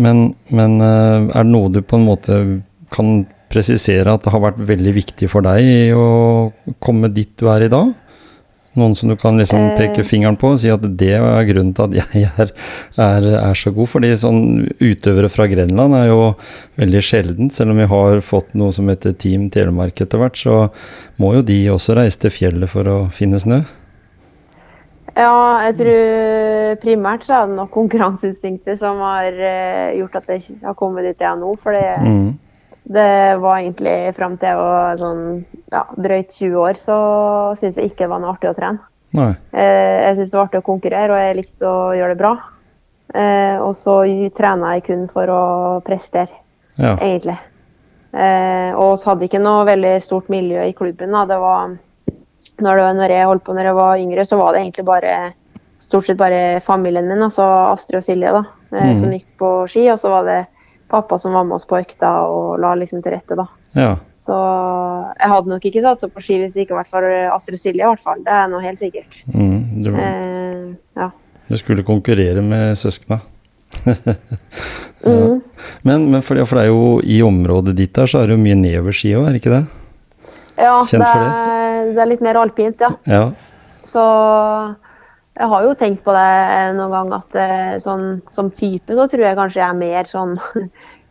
men, 0.00 0.30
men 0.54 0.78
eh, 0.82 1.28
er 1.30 1.44
det 1.44 1.52
noe 1.52 1.70
du 1.70 1.82
på 1.82 2.00
en 2.00 2.08
måte 2.08 2.40
kan 2.90 3.20
presisere 3.50 4.14
at 4.14 4.24
det 4.24 4.32
har 4.34 4.42
vært 4.42 4.60
veldig 4.66 4.92
viktig 4.94 5.28
for 5.30 5.46
deg 5.46 5.94
å 5.94 6.06
komme 6.82 7.10
dit 7.14 7.30
du 7.38 7.48
er 7.50 7.66
i 7.66 7.70
dag? 7.70 7.90
Noen 8.80 8.94
som 8.96 9.10
du 9.12 9.16
kan 9.20 9.36
liksom 9.38 9.60
Eh. 9.70 9.76
peke 9.78 10.02
fingeren 10.08 10.38
på 10.40 10.50
og 10.54 10.58
si 10.62 10.70
at 10.72 10.80
det 10.98 11.10
er 11.18 11.44
grunnen 11.48 11.74
til 11.76 11.84
at 11.90 11.96
jeg 12.00 12.30
er, 12.40 12.52
er, 12.96 13.26
er 13.44 13.54
så 13.60 13.72
god. 13.76 13.90
Fordi 13.92 14.10
sånn 14.16 14.40
utøvere 14.80 15.28
fra 15.32 15.46
Grenland 15.50 15.94
er 15.98 16.06
jo 16.10 16.20
veldig 16.80 17.02
sjeldent. 17.04 17.52
Selv 17.54 17.74
om 17.74 17.82
vi 17.82 17.88
har 17.92 18.20
fått 18.24 18.54
noe 18.58 18.72
som 18.72 18.88
heter 18.88 19.12
Team 19.20 19.50
Telemark 19.52 20.00
etter 20.00 20.18
hvert, 20.22 20.40
så 20.40 20.62
må 21.20 21.34
jo 21.36 21.42
de 21.46 21.60
også 21.74 21.94
reise 22.00 22.18
til 22.24 22.32
fjellet 22.32 22.72
for 22.72 22.88
å 22.88 22.98
finne 23.12 23.38
snø. 23.42 23.60
Ja, 25.18 25.58
jeg 25.66 25.74
tror 25.80 26.76
primært 26.80 27.24
så 27.26 27.40
er 27.42 27.48
det 27.50 27.56
nok 27.58 27.72
konkurranseinstinktet 27.74 28.78
som 28.80 29.00
har 29.02 29.26
eh, 29.34 29.96
gjort 29.98 30.20
at 30.20 30.28
jeg 30.30 30.60
har 30.62 30.76
kommet 30.78 31.04
dit 31.08 31.18
jeg 31.18 31.28
er 31.32 31.40
nå. 31.40 31.50
For 31.60 31.74
det, 31.76 31.88
Mm. 32.06 32.38
Det 32.90 33.38
var 33.40 33.58
egentlig 33.60 34.14
fram 34.16 34.36
til 34.40 34.48
jeg 34.50 34.56
var 34.58 34.96
sånn 34.98 35.20
ja, 35.70 35.82
drøyt 35.94 36.32
20 36.34 36.56
år, 36.58 36.78
så 36.80 36.96
syntes 37.58 37.76
jeg 37.78 37.90
ikke 37.92 38.04
det 38.04 38.08
var 38.10 38.22
noe 38.24 38.32
artig 38.34 38.50
å 38.50 38.56
trene. 38.56 38.80
Nei. 39.14 39.28
Eh, 39.54 39.96
jeg 40.08 40.16
syntes 40.16 40.30
det 40.32 40.38
var 40.38 40.48
artig 40.48 40.62
å 40.62 40.66
konkurrere, 40.66 41.12
og 41.14 41.22
jeg 41.22 41.36
likte 41.38 41.66
å 41.70 41.84
gjøre 41.98 42.14
det 42.16 42.20
bra. 42.22 42.32
Eh, 43.14 43.56
og 43.62 43.72
så 43.78 43.94
trena 44.36 44.74
jeg 44.76 44.84
kun 44.88 45.06
for 45.10 45.30
å 45.34 45.42
prestere, 45.86 46.28
Ja. 46.78 46.96
egentlig. 46.96 47.38
Eh, 48.12 48.72
og 48.74 48.98
så 48.98 49.10
hadde 49.12 49.22
jeg 49.26 49.30
ikke 49.30 49.42
noe 49.44 49.64
veldig 49.68 49.94
stort 50.02 50.28
miljø 50.28 50.62
i 50.66 50.72
klubben. 50.74 51.12
Da. 51.14 51.24
Det 51.30 51.38
var, 51.38 51.76
når, 52.60 52.76
det, 52.82 52.86
når 52.98 53.08
jeg 53.14 53.26
holdt 53.30 53.44
på 53.46 53.54
når 53.54 53.68
jeg 53.70 53.74
var 53.78 53.98
yngre, 54.02 54.24
så 54.26 54.38
var 54.38 54.52
det 54.54 54.62
egentlig 54.64 54.84
bare 54.88 55.32
stort 55.80 56.06
sett 56.06 56.18
bare 56.18 56.60
familien 56.60 57.06
min, 57.08 57.22
altså 57.22 57.46
Astrid 57.72 57.98
og 58.00 58.02
Silje, 58.06 58.32
da, 58.34 58.42
Mhm. 58.70 58.96
som 59.00 59.10
gikk 59.14 59.26
på 59.38 59.52
ski. 59.68 59.88
Og 59.90 59.98
så 59.98 60.08
var 60.10 60.24
det 60.24 60.46
pappa 60.90 61.18
som 61.22 61.32
var 61.36 61.44
med 61.48 61.56
oss 61.58 61.66
på 61.70 61.78
økta 61.80 62.10
og 62.28 62.58
la 62.62 62.74
liksom 62.78 63.02
til 63.04 63.14
rette, 63.16 63.38
da. 63.38 63.48
ja. 63.78 63.96
Så 64.20 64.36
jeg 65.16 65.30
hadde 65.32 65.48
nok 65.48 65.64
ikke 65.64 65.80
satsa 65.82 66.06
på 66.12 66.20
ski 66.22 66.36
hvis 66.42 66.52
det 66.52 66.66
ikke 66.66 66.76
var 66.76 66.86
for 66.90 67.06
Astrid 67.32 67.56
Silje, 67.62 67.80
i 67.80 67.88
hvert 67.88 68.02
fall. 68.04 68.18
Det 68.26 68.34
er 68.36 68.50
noe 68.52 68.60
helt 68.62 68.78
sikkert. 68.82 69.16
Mm. 69.32 69.80
Du, 69.82 69.88
Eh, 69.96 70.66
ja. 71.00 71.06
du 71.48 71.56
skulle 71.56 71.82
konkurrere 71.88 72.42
med 72.44 72.76
søskna. 72.78 73.20
Mm. 75.00 75.38
Men, 75.82 76.02
men 76.12 76.20
for, 76.20 76.36
ja, 76.36 76.44
for 76.44 76.58
det 76.60 76.66
er 76.66 76.74
jo 76.74 76.98
i 77.00 77.22
området 77.24 77.72
ditt 77.78 77.94
der, 77.96 78.04
så 78.10 78.18
er 78.20 78.28
det 78.28 78.34
jo 78.36 78.42
mye 78.42 78.56
nedoverski 78.60 79.14
òg, 79.16 79.22
er 79.24 79.32
det 79.32 79.38
ikke 79.40 79.54
det? 79.54 79.60
Ja, 80.60 80.74
det 80.84 80.90
for 80.90 81.00
det? 81.00 81.30
er, 81.30 81.86
det 81.96 82.02
er 82.04 82.10
litt 82.10 82.24
mer 82.26 82.36
alpint, 82.36 82.84
ja. 82.84 82.90
Ja. 83.08 83.22
Så 83.88 84.02
jeg 85.40 85.48
har 85.48 85.64
jo 85.64 85.76
tenkt 85.78 86.02
på 86.04 86.12
det 86.12 86.30
noen 86.76 86.92
gang 86.92 87.12
at 87.16 87.36
eh, 87.40 87.76
sånn, 87.80 88.20
som 88.32 88.50
type 88.52 88.96
så 88.96 89.06
tror 89.08 89.24
jeg 89.24 89.38
kanskje 89.38 89.62
jeg 89.62 89.68
er 89.68 89.78
mer 89.78 90.10
sånn 90.10 90.36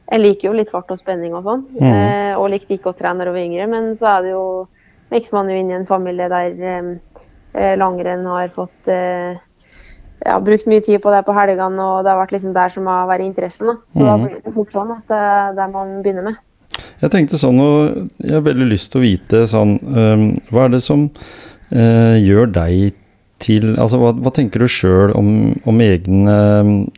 Jeg 0.09 0.23
liker 0.23 0.47
jo 0.47 0.55
litt 0.57 0.71
fart 0.73 0.89
og 0.89 0.97
spenning 0.97 1.35
og 1.37 1.43
sånn, 1.45 1.59
mm. 1.69 1.83
eh, 1.85 2.31
og 2.33 2.47
likte 2.49 2.73
ikke 2.73 2.89
å 2.89 2.95
trene 2.97 3.21
da 3.21 3.27
jeg 3.27 3.35
var 3.35 3.43
yngre, 3.43 3.65
men 3.69 3.91
så 3.93 4.07
er 4.09 4.23
det 4.25 4.31
jo 4.31 4.45
vokser 5.13 5.35
man 5.35 5.51
jo 5.51 5.57
inn 5.59 5.69
i 5.69 5.75
en 5.77 5.85
familie 5.85 6.25
der 6.31 6.63
eh, 6.65 6.87
eh, 7.53 7.75
langrenn 7.77 8.25
har 8.25 8.49
fått 8.55 8.89
eh, 8.89 9.37
jeg 10.19 10.33
har 10.33 10.41
brukt 10.43 10.65
mye 10.65 10.81
tid 10.81 10.97
på 11.03 11.11
det 11.13 11.19
på 11.27 11.35
helgene, 11.37 11.83
og 11.83 12.01
det 12.03 12.11
har 12.11 12.17
vært 12.19 12.33
liksom 12.35 12.55
der 12.57 12.73
som 12.73 12.89
har 12.89 13.05
vært 13.07 13.23
interessen. 13.23 13.69
Da. 13.69 13.75
Så 13.93 14.03
da 14.03 14.15
Mhm. 14.17 14.25
blir 14.25 14.41
det 14.43 14.53
fort 14.53 14.73
sånn 14.73 14.91
at 14.91 15.05
det 15.07 15.19
er 15.19 15.53
der 15.55 15.69
man 15.71 15.93
begynner 16.03 16.25
med. 16.25 16.41
Jeg 16.99 17.11
tenkte 17.11 17.37
sånn, 17.39 17.61
og 17.61 18.09
jeg 18.19 18.33
har 18.33 18.41
veldig 18.41 18.67
lyst 18.67 18.91
til 18.91 18.99
å 18.99 19.05
vite 19.05 19.45
sånn 19.47 19.77
um, 19.87 20.25
Hva 20.51 20.65
er 20.65 20.73
det 20.73 20.81
som 20.83 21.05
uh, 21.71 22.17
gjør 22.19 22.51
deg 22.51 22.93
til 23.39 23.73
Altså, 23.79 23.99
hva, 24.01 24.11
hva 24.19 24.31
tenker 24.35 24.61
du 24.61 24.67
sjøl 24.69 25.13
om, 25.17 25.31
om 25.69 25.81
egne 25.83 26.35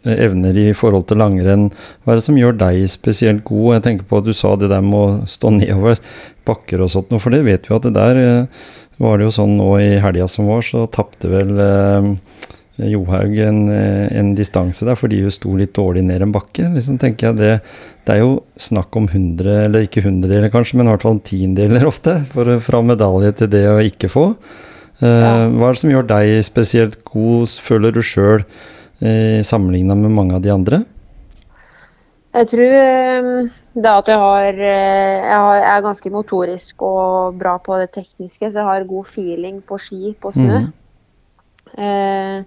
evner 0.10 0.58
i 0.58 0.68
forhold 0.78 1.08
til 1.10 1.22
langrenn? 1.22 1.70
Hva 2.04 2.14
er 2.14 2.22
det 2.22 2.28
som 2.28 2.40
gjør 2.40 2.58
deg 2.60 2.86
spesielt 2.92 3.46
god? 3.48 3.78
Jeg 3.78 3.86
tenker 3.88 4.10
på 4.10 4.22
at 4.22 4.28
du 4.28 4.34
sa 4.38 4.56
det 4.60 4.72
der 4.74 4.86
med 4.86 5.00
å 5.00 5.32
stå 5.32 5.54
nedover 5.60 6.02
bakker 6.48 6.82
og 6.82 6.92
sånt 6.94 7.12
noe, 7.14 7.22
for 7.22 7.34
det 7.34 7.44
vet 7.46 7.70
vi 7.70 7.76
at 7.78 7.86
det 7.86 7.94
der 7.98 8.22
øh, 8.22 8.64
var 9.02 9.18
det 9.18 9.28
jo 9.28 9.36
sånn 9.36 9.58
nå 9.58 9.70
i 9.82 9.92
helga 10.02 10.28
som 10.30 10.50
var, 10.50 10.66
så 10.66 10.88
tapte 10.94 11.30
vel 11.32 11.54
eh, 11.62 12.10
Johaug 12.92 13.38
en, 13.46 13.62
eh, 13.74 14.08
en 14.18 14.34
distanse 14.38 14.86
der 14.88 14.98
fordi 14.98 15.22
hun 15.22 15.34
sto 15.34 15.54
litt 15.58 15.74
dårlig 15.78 16.04
ned 16.08 16.26
en 16.26 16.34
bakke. 16.34 16.70
Liksom 16.74 16.98
tenker 17.02 17.30
jeg 17.30 17.40
det, 17.40 17.54
det 18.08 18.16
er 18.16 18.24
jo 18.24 18.42
snakk 18.62 18.98
om 18.98 19.10
hundre, 19.12 19.66
eller 19.68 19.86
ikke 19.86 20.06
hundredeler 20.06 20.54
kanskje, 20.54 20.80
men 20.80 20.90
i 20.90 20.96
hvert 20.96 21.06
fall 21.06 21.22
tiendedeler 21.26 21.90
ofte, 21.90 22.22
for, 22.34 22.58
fra 22.64 22.84
medalje 22.86 23.36
til 23.42 23.52
det 23.54 23.66
å 23.70 23.80
ikke 23.86 24.12
få. 24.12 24.28
Eh, 25.02 25.08
Ja. 25.08 25.50
Hva 25.50 25.70
er 25.70 25.74
det 25.74 25.82
som 25.82 25.90
gjør 25.90 26.08
deg 26.08 26.44
spesielt 26.46 27.04
god, 27.06 27.48
føler 27.62 27.92
du 27.92 28.02
sjøl, 28.06 28.44
eh, 29.02 29.42
sammenligna 29.42 29.96
med 29.98 30.12
mange 30.12 30.36
av 30.36 30.42
de 30.42 30.52
andre? 30.54 30.86
Jeg 32.34 32.48
tror 32.48 32.74
eh, 32.80 33.50
det 33.76 33.92
at 33.92 34.08
jeg 34.08 34.20
har, 34.20 34.54
eh, 34.54 35.22
jeg 35.26 35.36
har 35.36 35.56
Jeg 35.58 35.78
er 35.78 35.82
ganske 35.82 36.12
motorisk 36.12 36.82
og 36.82 37.40
bra 37.40 37.58
på 37.58 37.80
det 37.82 37.92
tekniske, 37.92 38.52
så 38.52 38.60
jeg 38.62 38.64
har 38.70 38.84
god 38.88 39.06
feeling 39.08 39.62
på 39.62 39.80
ski 39.80 40.16
på 40.22 40.32
snø. 40.32 40.60
Mm. 40.60 40.72
Eh, 41.78 42.44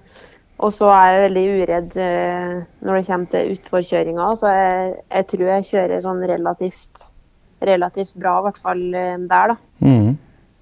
og 0.61 0.73
så 0.73 0.87
er 0.87 1.07
jeg 1.11 1.31
veldig 1.31 1.45
uredd 1.63 1.97
eh, 1.97 2.63
når 2.85 2.97
det 3.01 3.07
kommer 3.07 3.27
til 3.33 3.57
utforkjøringa. 3.57 4.29
Så 4.39 4.47
jeg, 4.55 4.95
jeg 5.11 5.27
tror 5.27 5.47
jeg 5.51 5.69
kjører 5.73 6.05
sånn 6.05 6.23
relativt, 6.31 7.05
relativt 7.61 8.15
bra, 8.15 8.39
i 8.39 8.43
hvert 8.47 8.63
fall 8.63 8.85
der, 8.93 9.55
da. 9.55 9.57
Mhm. 9.81 10.15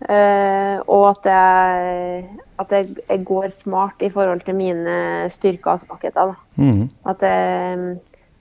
Eh, 0.03 0.79
og 0.91 1.05
at 1.11 1.29
jeg, 1.31 2.23
at 2.59 2.73
jeg, 2.75 2.89
jeg 3.09 3.25
går 3.29 3.53
smart 3.55 4.03
i 4.03 4.11
forhold 4.11 4.41
til 4.47 4.57
mine 4.59 4.97
styrker 5.31 5.77
og 5.77 5.85
svakheter. 5.85 6.35
Mhm. 6.57 6.89
At 7.07 7.23
jeg, 7.23 7.97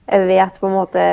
jeg 0.08 0.26
vet 0.28 0.58
på 0.60 0.66
en 0.66 0.76
måte 0.80 1.04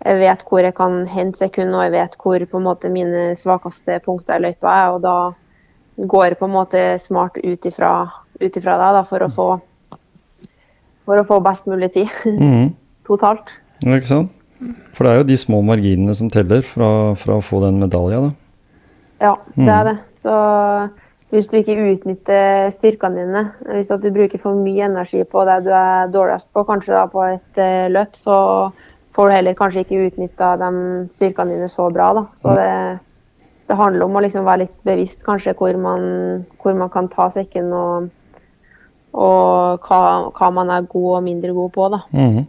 Jeg 0.00 0.16
vet 0.16 0.42
hvor 0.48 0.64
jeg 0.64 0.72
kan 0.74 1.06
hente 1.06 1.38
sekund, 1.38 1.74
og 1.76 1.82
jeg 1.84 1.92
vet 1.92 2.14
hvor 2.16 2.44
på 2.50 2.56
en 2.56 2.64
måte 2.64 2.88
mine 2.88 3.34
svakeste 3.36 3.98
punkter 4.00 4.38
i 4.38 4.46
løypa 4.46 4.70
er. 4.72 4.94
Og 4.96 5.02
da 5.04 6.06
går 6.08 6.24
jeg 6.24 6.38
på 6.38 6.48
en 6.48 6.54
måte 6.54 6.84
smart 6.98 7.36
ut 7.36 7.66
ifra, 7.68 7.90
ut 8.40 8.56
ifra 8.56 8.78
det 8.80 8.94
da, 8.96 9.02
for 9.04 9.20
å 9.20 9.28
få 9.28 9.48
for 11.10 11.20
å 11.20 11.26
få 11.26 11.40
best 11.42 11.66
mulig 11.66 11.90
tid 11.92 12.08
mm. 12.24 12.70
totalt. 13.08 13.56
Ja, 13.84 13.96
ikke 13.98 14.08
sant? 14.08 14.36
For 14.94 15.06
det 15.06 15.12
er 15.12 15.20
jo 15.20 15.28
de 15.30 15.36
små 15.40 15.62
marginene 15.64 16.14
som 16.16 16.28
teller 16.32 16.62
fra, 16.66 17.16
fra 17.18 17.38
å 17.40 17.44
få 17.44 17.62
den 17.64 17.80
medalja, 17.80 18.20
da. 18.28 18.32
Ja, 19.20 19.36
det 19.54 19.66
Mm. 19.66 19.68
er 19.68 19.84
det. 19.84 19.98
Så 20.22 20.90
hvis 21.30 21.48
du 21.48 21.56
ikke 21.56 21.76
utnytter 21.92 22.70
styrkene 22.74 23.16
dine, 23.26 23.42
hvis 23.74 23.88
du 23.88 24.10
bruker 24.10 24.38
for 24.38 24.54
mye 24.54 24.84
energi 24.88 25.22
på 25.24 25.44
det 25.46 25.64
du 25.64 25.70
er 25.70 26.08
dårligst 26.10 26.48
på, 26.52 26.64
kanskje 26.66 26.94
da 26.96 27.06
på 27.06 27.22
et 27.34 27.58
eh, 27.58 27.88
løp, 27.88 28.16
så 28.16 28.72
får 29.14 29.28
du 29.28 29.34
heller 29.34 29.54
kanskje 29.54 29.84
ikke 29.84 30.06
utnytta 30.08 30.56
de 30.58 30.70
styrkene 31.10 31.54
dine 31.54 31.68
så 31.68 31.90
bra. 31.92 32.12
da. 32.14 32.24
Så 32.34 32.54
det, 32.56 32.98
det 33.68 33.76
handler 33.76 34.04
om 34.04 34.16
å 34.16 34.22
liksom 34.24 34.44
være 34.44 34.64
litt 34.64 34.84
bevisst 34.84 35.22
kanskje 35.26 35.54
hvor 35.54 35.76
man, 35.78 36.44
hvor 36.62 36.74
man 36.74 36.88
kan 36.90 37.08
ta 37.08 37.28
sekken 37.30 37.72
og, 37.72 38.08
og 39.14 39.86
hva, 39.86 40.30
hva 40.34 40.50
man 40.54 40.70
er 40.70 40.82
god 40.88 41.16
og 41.18 41.22
mindre 41.22 41.52
god 41.52 41.70
på. 41.72 41.88
da. 41.90 42.00
Mm 42.12 42.36
-hmm. 42.38 42.44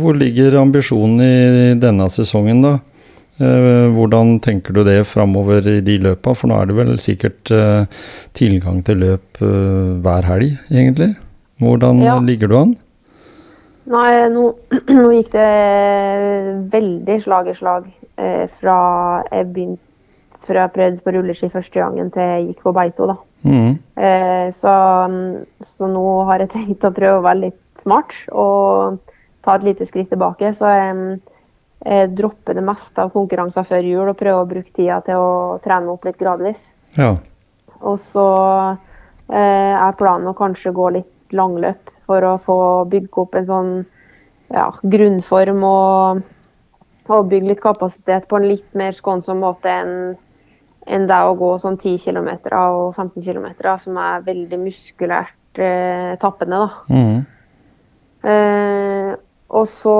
hvor 0.00 0.14
ligger 0.14 0.60
ambisjonen 0.60 1.20
i 1.20 1.74
denne 1.80 2.08
sesongen, 2.08 2.62
da? 2.62 2.78
Eh, 3.40 3.88
hvordan 3.96 4.34
tenker 4.44 4.74
du 4.76 4.82
det 4.84 4.98
framover 5.08 5.64
i 5.72 5.80
de 5.84 5.96
løpa? 6.04 6.34
For 6.36 6.50
nå 6.50 6.58
er 6.60 6.68
det 6.68 6.76
vel 6.76 6.94
sikkert 7.00 7.50
eh, 7.56 7.86
tilgang 8.36 8.82
til 8.84 9.00
løp 9.00 9.40
eh, 9.40 9.96
hver 10.04 10.28
helg, 10.28 10.58
egentlig. 10.70 11.14
Hvordan 11.60 12.02
Ja. 12.04 12.18
ligger 12.20 12.48
du 12.52 12.56
an? 12.58 12.74
Nei, 13.90 14.28
nå, 14.30 14.44
nå 15.00 15.06
gikk 15.16 15.32
det 15.32 15.48
veldig 16.72 17.16
slag 17.24 17.48
i 17.50 17.54
slag 17.58 17.88
eh, 18.20 18.44
fra 18.60 18.76
jeg 19.32 19.48
begynte 19.54 19.86
fra 20.40 20.62
jeg 20.64 20.72
prøvde 20.74 21.02
på 21.04 21.12
rulleski 21.14 21.50
første 21.52 21.80
gangen 21.82 22.08
til 22.14 22.22
jeg 22.24 22.46
gikk 22.50 22.62
på 22.64 22.72
Beito. 22.76 23.06
da. 23.10 23.16
Mm. 23.44 23.74
Eh, 24.00 24.46
så, 24.56 24.72
så 25.64 25.88
nå 25.88 26.04
har 26.28 26.44
jeg 26.44 26.52
tenkt 26.56 26.86
å 26.88 26.92
prøve 26.96 27.18
å 27.20 27.26
være 27.26 27.42
litt 27.48 27.60
smart 27.84 28.12
og 28.32 29.00
ta 29.44 29.56
et 29.56 29.64
lite 29.68 29.86
skritt 29.88 30.10
tilbake. 30.12 30.52
Så 30.56 30.68
jeg, 30.68 31.20
jeg 31.80 32.10
dropper 32.12 32.58
det 32.58 32.64
meste 32.64 33.00
av 33.00 33.12
konkurranser 33.14 33.64
før 33.64 33.86
jul 33.86 34.10
og 34.10 34.18
prøve 34.20 34.42
å 34.42 34.48
bruke 34.48 34.72
tida 34.76 34.98
til 35.04 35.16
å 35.16 35.58
trene 35.64 35.94
opp 35.94 36.04
litt 36.04 36.18
gradvis. 36.20 36.64
Ja. 36.98 37.14
Og 37.80 37.96
så 38.02 38.26
eh, 39.32 39.72
er 39.72 39.96
planen 39.96 40.28
å 40.28 40.36
kanskje 40.36 40.74
gå 40.76 40.90
litt 40.98 41.32
langløp 41.32 41.88
for 42.04 42.26
å 42.26 42.34
få 42.42 42.58
bygge 42.90 43.22
opp 43.22 43.38
en 43.38 43.48
sånn 43.48 43.72
ja, 44.50 44.66
grunnform 44.82 45.64
og, 45.64 46.24
og 47.08 47.30
bygge 47.30 47.54
litt 47.54 47.62
kapasitet 47.64 48.28
på 48.28 48.40
en 48.40 48.50
litt 48.50 48.68
mer 48.76 48.92
skånsom 48.96 49.40
måte 49.46 49.72
enn 49.72 49.94
enn 50.90 51.04
det 51.06 51.18
å 51.22 51.36
gå 51.38 51.50
sånn 51.60 51.76
10 51.78 51.98
km 52.02 52.30
og 52.56 52.96
15 52.96 53.22
km, 53.22 53.48
som 53.78 53.98
er 54.00 54.24
veldig 54.26 54.58
muskulært 54.58 55.60
eh, 55.60 56.16
tappende. 56.18 56.62
da. 56.64 56.70
Mm. 56.90 57.18
Eh, 58.30 59.12
og, 59.50 59.66
så, 59.68 59.96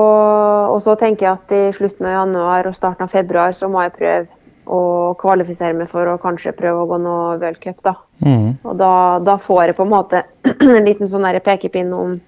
og 0.71 0.79
så 0.83 0.95
tenker 0.99 1.27
jeg 1.27 1.37
at 1.37 1.55
i 1.55 1.63
slutten 1.75 2.07
av 2.07 2.15
januar 2.21 2.69
og 2.69 2.77
starten 2.77 3.05
av 3.05 3.11
februar 3.11 3.55
så 3.57 3.67
må 3.71 3.83
jeg 3.83 3.95
prøve 3.97 4.39
å 4.71 4.81
kvalifisere 5.19 5.75
meg 5.75 5.89
for 5.91 6.07
å 6.07 6.19
kanskje 6.21 6.53
prøve 6.55 6.83
å 6.83 6.87
gå 6.87 6.99
noe 7.03 7.37
World 7.41 7.59
Cup. 7.59 7.81
da. 7.83 7.95
Mm. 8.23 8.61
Og 8.63 8.75
da, 8.79 8.93
da 9.19 9.35
får 9.41 9.71
jeg 9.71 9.79
på 9.79 9.87
en 9.87 9.91
måte 9.91 10.23
en 10.77 10.85
liten 10.87 11.09
sånn 11.11 11.27
pekepinn 11.43 11.91
om 11.95 12.19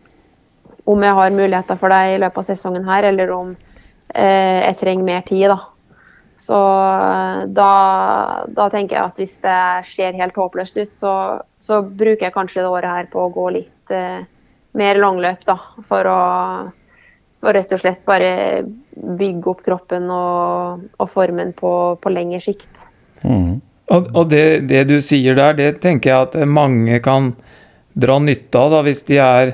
om 0.84 1.04
jeg 1.04 1.16
har 1.18 1.36
muligheter 1.36 1.80
for 1.80 1.94
det 1.94 2.02
i 2.14 2.18
løpet 2.20 2.42
av 2.42 2.50
sesongen 2.50 2.88
her, 2.88 3.08
eller 3.08 3.32
om 3.32 3.54
eh, 3.54 4.60
jeg 4.68 4.80
trenger 4.82 5.08
mer 5.08 5.24
tid. 5.28 5.48
da. 5.54 5.60
Så 6.44 6.60
eh, 6.60 7.44
da, 7.56 7.72
da, 8.52 8.68
tenker 8.74 8.98
jeg 8.98 9.04
at 9.06 9.22
hvis 9.22 9.38
det 9.46 9.60
ser 9.94 10.20
helt 10.20 10.40
håpløst 10.40 10.80
ut, 10.82 10.94
så, 10.96 11.16
så, 11.64 11.82
bruker 11.84 12.28
jeg 12.28 12.36
kanskje 12.36 12.64
det 12.64 12.72
året 12.72 12.98
her 12.98 13.12
på 13.14 13.24
å 13.24 13.34
gå 13.34 13.50
litt 13.60 13.96
eh, 13.96 14.26
mer 14.80 15.00
langløp, 15.00 15.46
da. 15.48 15.58
For 15.88 16.10
å, 16.12 16.20
for 17.43 17.58
rett 17.58 17.75
og 17.75 17.82
slett 17.82 18.06
bare 18.08 18.32
bygge 19.19 19.51
opp 19.51 19.63
kroppen 19.65 20.08
og, 20.13 20.88
og 20.95 21.12
formen 21.12 21.51
på, 21.58 21.73
på 21.99 22.13
lengre 22.13 22.39
sikt. 22.43 22.69
Mm. 23.23 23.60
Og, 23.91 24.08
og 24.15 24.29
det, 24.32 24.63
det, 24.69 24.86
du 24.88 24.95
sier 25.03 25.36
der, 25.36 25.58
det 25.60 25.82
tenker 25.84 26.10
jeg 26.10 26.29
at 26.29 26.38
mange 26.47 27.01
kan 27.03 27.34
dra 27.99 28.15
nytte 28.23 28.58
av 28.60 28.71
da, 28.71 28.82
hvis 28.88 29.03
de 29.10 29.19
er 29.21 29.53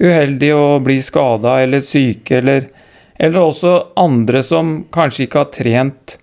uheldige 0.00 0.56
og 0.58 0.82
blir 0.86 1.02
skada 1.04 1.60
eller 1.62 1.84
syke, 1.84 2.40
eller, 2.40 2.66
eller 3.14 3.46
også 3.46 3.74
andre 4.00 4.42
som 4.46 4.80
kanskje 4.92 5.26
ikke 5.26 5.44
har 5.44 5.54
trent 5.54 6.16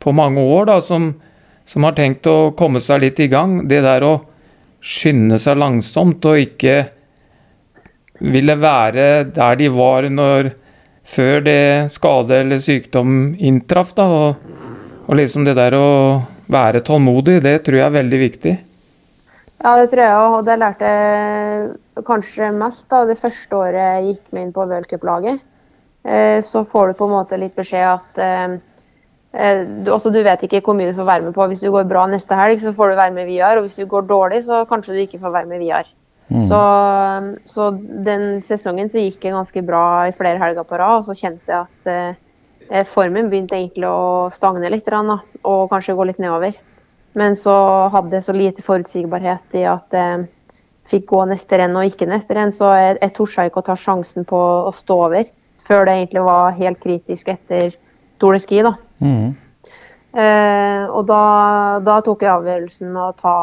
på 0.00 0.14
mange 0.16 0.40
år, 0.40 0.70
da, 0.72 0.80
som, 0.84 1.12
som, 1.68 1.84
har 1.86 1.96
tenkt 1.98 2.28
å 2.30 2.54
komme 2.56 2.80
seg 2.84 3.04
litt 3.04 3.20
i 3.20 3.28
gang. 3.32 3.62
Det 3.68 3.82
der 3.84 4.04
å 4.04 4.14
skynde 4.84 5.38
seg 5.40 5.60
langsomt 5.60 6.24
og 6.28 6.40
ikke 6.40 6.82
ville 8.32 8.56
være 8.60 9.06
der 9.34 9.56
de 9.60 9.70
var 9.72 10.08
når, 10.10 10.50
før 11.04 11.40
det 11.44 11.92
skade 11.92 12.40
eller 12.40 12.62
sykdom 12.62 13.34
inntraff. 13.38 13.94
Da, 13.96 14.06
og, 14.08 14.36
og 15.06 15.18
liksom 15.18 15.46
det 15.48 15.56
der 15.58 15.76
å 15.78 15.88
være 16.50 16.84
tålmodig, 16.84 17.40
det 17.44 17.58
tror 17.64 17.80
jeg 17.80 17.86
er 17.86 17.98
veldig 17.98 18.20
viktig. 18.20 18.54
Ja, 19.64 19.78
det 19.80 19.88
tror 19.92 20.04
jeg 20.04 20.20
òg. 20.20 20.36
Og 20.38 20.44
det 20.48 20.60
lærte 20.60 20.92
jeg 20.92 22.04
kanskje 22.06 22.52
mest 22.56 22.86
da 22.92 23.04
det 23.08 23.20
første 23.20 23.56
året 23.56 23.80
jeg 23.80 24.06
gikk 24.10 24.36
meg 24.36 24.46
inn 24.46 24.54
på 24.54 24.68
v-cuplaget. 24.68 25.42
Eh, 26.04 26.38
så 26.44 26.66
får 26.68 26.92
du 26.92 26.98
på 26.98 27.08
en 27.08 27.16
måte 27.16 27.40
litt 27.40 27.54
beskjed 27.56 27.86
at 27.88 28.20
eh, 28.20 28.56
Eh, 29.34 29.64
du, 29.66 29.90
også, 29.90 30.12
du 30.14 30.20
vet 30.22 30.44
ikke 30.46 30.60
hvor 30.62 30.76
mye 30.78 30.92
du 30.92 30.96
får 30.96 31.08
være 31.08 31.26
med 31.26 31.34
på. 31.34 31.46
Hvis 31.50 31.64
du 31.64 31.72
går 31.74 31.88
bra 31.90 32.06
neste 32.10 32.38
helg, 32.38 32.60
så 32.62 32.74
får 32.76 32.92
du 32.92 33.00
være 33.00 33.14
med 33.16 33.28
videre. 33.30 33.58
Og 33.58 33.66
hvis 33.66 33.80
du 33.80 33.88
går 33.90 34.06
dårlig, 34.10 34.44
så 34.46 34.62
kanskje 34.70 34.94
du 34.94 35.02
ikke 35.02 35.22
får 35.22 35.34
være 35.34 35.50
med 35.50 35.64
VR. 35.64 35.88
Mm. 36.28 36.42
Så, 36.48 36.60
så, 37.44 37.70
den 38.06 38.42
sesongen 38.48 38.88
så 38.90 39.02
gikk 39.02 39.20
det 39.22 39.34
ganske 39.34 39.62
bra 39.66 39.84
i 40.08 40.14
flere 40.16 40.40
helger 40.40 40.66
på 40.66 40.78
rad. 40.80 41.02
Og 41.02 41.08
så 41.08 41.16
kjente 41.18 41.52
jeg 41.52 41.66
at 41.66 41.90
eh, 41.92 42.86
formen 42.90 43.28
begynte 43.32 43.58
egentlig 43.58 43.90
å 43.90 44.30
stagne 44.34 44.72
litt, 44.72 44.88
da, 44.88 45.18
og 45.44 45.68
kanskje 45.72 45.96
gå 45.98 46.08
litt 46.08 46.22
nedover. 46.22 46.56
Men 47.14 47.36
så 47.38 47.54
hadde 47.94 48.18
jeg 48.18 48.26
så 48.26 48.34
lite 48.34 48.64
forutsigbarhet 48.66 49.60
i 49.60 49.66
at 49.70 49.94
jeg 49.94 50.24
eh, 50.24 50.30
fikk 50.90 51.06
gå 51.12 51.22
neste 51.30 51.56
renn 51.60 51.76
og 51.80 51.86
ikke 51.88 52.08
neste 52.10 52.36
renn, 52.36 52.52
så 52.52 52.74
jeg, 52.76 52.98
jeg 53.00 53.14
torde 53.16 53.46
ikke 53.48 53.62
å 53.62 53.68
ta 53.70 53.76
sjansen 53.80 54.26
på 54.28 54.40
å 54.68 54.72
stå 54.76 54.98
over 55.06 55.30
før 55.64 55.86
det 55.88 55.94
egentlig 55.96 56.24
var 56.26 56.58
helt 56.58 56.80
kritisk 56.82 57.30
etter 57.32 57.72
Tour 58.20 58.36
de 58.36 58.40
Ski. 58.42 58.60
da. 58.66 58.74
Mm. 59.00 59.30
Eh, 60.14 60.82
og 60.94 61.06
da, 61.08 61.22
da, 61.82 61.98
tok 62.04 62.22
jeg 62.22 62.30
avgjørelsen 62.30 62.98
å 63.00 63.08
ta, 63.18 63.36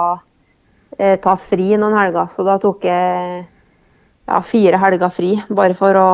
eh, 0.98 1.18
ta, 1.22 1.36
fri 1.50 1.72
noen 1.78 1.98
helger. 1.98 2.32
Så 2.36 2.46
da 2.48 2.58
tok 2.62 2.86
jeg 2.88 3.42
ja, 3.42 4.40
fire 4.46 4.80
helger 4.82 5.12
fri, 5.14 5.32
bare 5.50 5.76
for 5.78 5.98
å, 5.98 6.12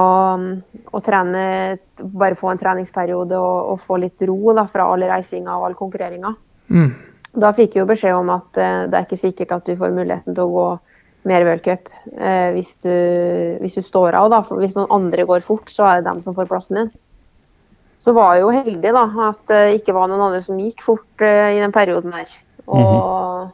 å 0.91 1.03
trene 1.05 1.43
Bare 1.97 2.37
få 2.37 2.51
en 2.51 2.59
treningsperiode 2.61 3.39
og, 3.41 3.71
og 3.71 3.79
få 3.81 3.97
litt 3.97 4.21
ro 4.29 4.53
da, 4.53 4.67
fra 4.69 4.85
all 4.93 5.01
reisinga 5.09 5.55
og 5.57 5.63
all 5.65 5.77
konkurreringa. 5.79 6.29
Mm. 6.69 6.91
Da 7.41 7.49
fikk 7.57 7.73
jeg 7.73 7.81
jo 7.81 7.87
beskjed 7.89 8.13
om 8.13 8.29
at 8.35 8.59
eh, 8.61 8.83
det 8.85 8.99
er 8.99 9.07
ikke 9.07 9.17
sikkert 9.23 9.55
at 9.55 9.65
du 9.65 9.73
får 9.79 9.95
muligheten 9.95 10.37
til 10.37 10.43
å 10.45 10.53
gå 10.53 10.67
mer 11.27 11.43
v-cup 11.47 11.89
eh, 12.13 12.53
hvis, 12.53 12.69
hvis, 12.85 13.79
du 13.79 13.81
står 13.81 14.19
av. 14.19 14.29
Da. 14.29 14.43
For 14.45 14.61
hvis 14.61 14.77
noen 14.77 14.93
andre 14.93 15.25
går 15.25 15.41
fort, 15.45 15.73
så 15.73 15.89
er 15.89 15.99
det 15.99 16.11
dem 16.11 16.21
som 16.21 16.37
får 16.37 16.49
plassen 16.53 16.83
din 16.83 16.93
så 17.99 18.13
var 18.13 18.35
jeg 18.35 18.45
jo 18.45 18.53
heldig 18.53 18.93
da, 18.93 19.05
at 19.31 19.39
det 19.49 19.61
ikke 19.79 19.95
var 19.97 20.09
noen 20.09 20.27
andre 20.29 20.41
som 20.45 20.59
gikk 20.61 20.83
fort 20.85 21.23
eh, 21.25 21.57
i 21.57 21.61
den 21.61 21.73
perioden 21.73 22.13
der. 22.13 22.29
Og, 22.67 22.77
mm 22.77 22.83
-hmm. 22.85 23.51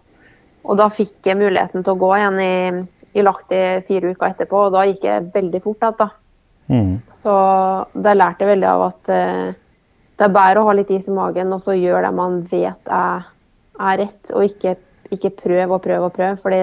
Og, 0.63 0.77
da 0.79 0.89
fikk 0.93 1.27
jeg 1.27 1.39
muligheten 1.39 1.83
til 1.83 1.95
å 1.95 1.99
gå 1.99 2.11
igjen 2.17 2.39
i, 2.39 2.53
i 3.19 3.25
Lahti 3.25 3.61
fire 3.87 4.13
uker 4.13 4.29
etterpå, 4.31 4.67
og 4.67 4.75
da 4.75 4.85
gikk 4.87 5.03
jeg 5.07 5.27
veldig 5.33 5.61
fort 5.63 5.83
igjen. 5.83 5.97
da. 5.99 6.09
Mm. 6.71 6.93
Så 7.19 7.33
det 8.05 8.15
lærte 8.15 8.45
jeg 8.45 8.53
veldig 8.53 8.69
av 8.69 8.85
at 8.85 9.11
uh, 9.11 9.51
det 10.17 10.25
er 10.27 10.35
bedre 10.37 10.61
å 10.61 10.67
ha 10.69 10.75
litt 10.77 10.91
is 10.95 11.09
i 11.09 11.15
magen 11.15 11.51
og 11.51 11.59
så 11.63 11.75
gjøre 11.75 12.05
det 12.07 12.15
man 12.15 12.39
vet 12.47 12.91
er, 12.95 13.25
er 13.79 13.99
rett, 13.99 14.21
og 14.31 14.45
ikke, 14.47 14.77
ikke 15.11 15.33
prøve 15.41 15.75
og 15.75 15.83
prøve 15.83 16.09
og 16.09 16.15
prøve. 16.15 16.37
fordi 16.41 16.61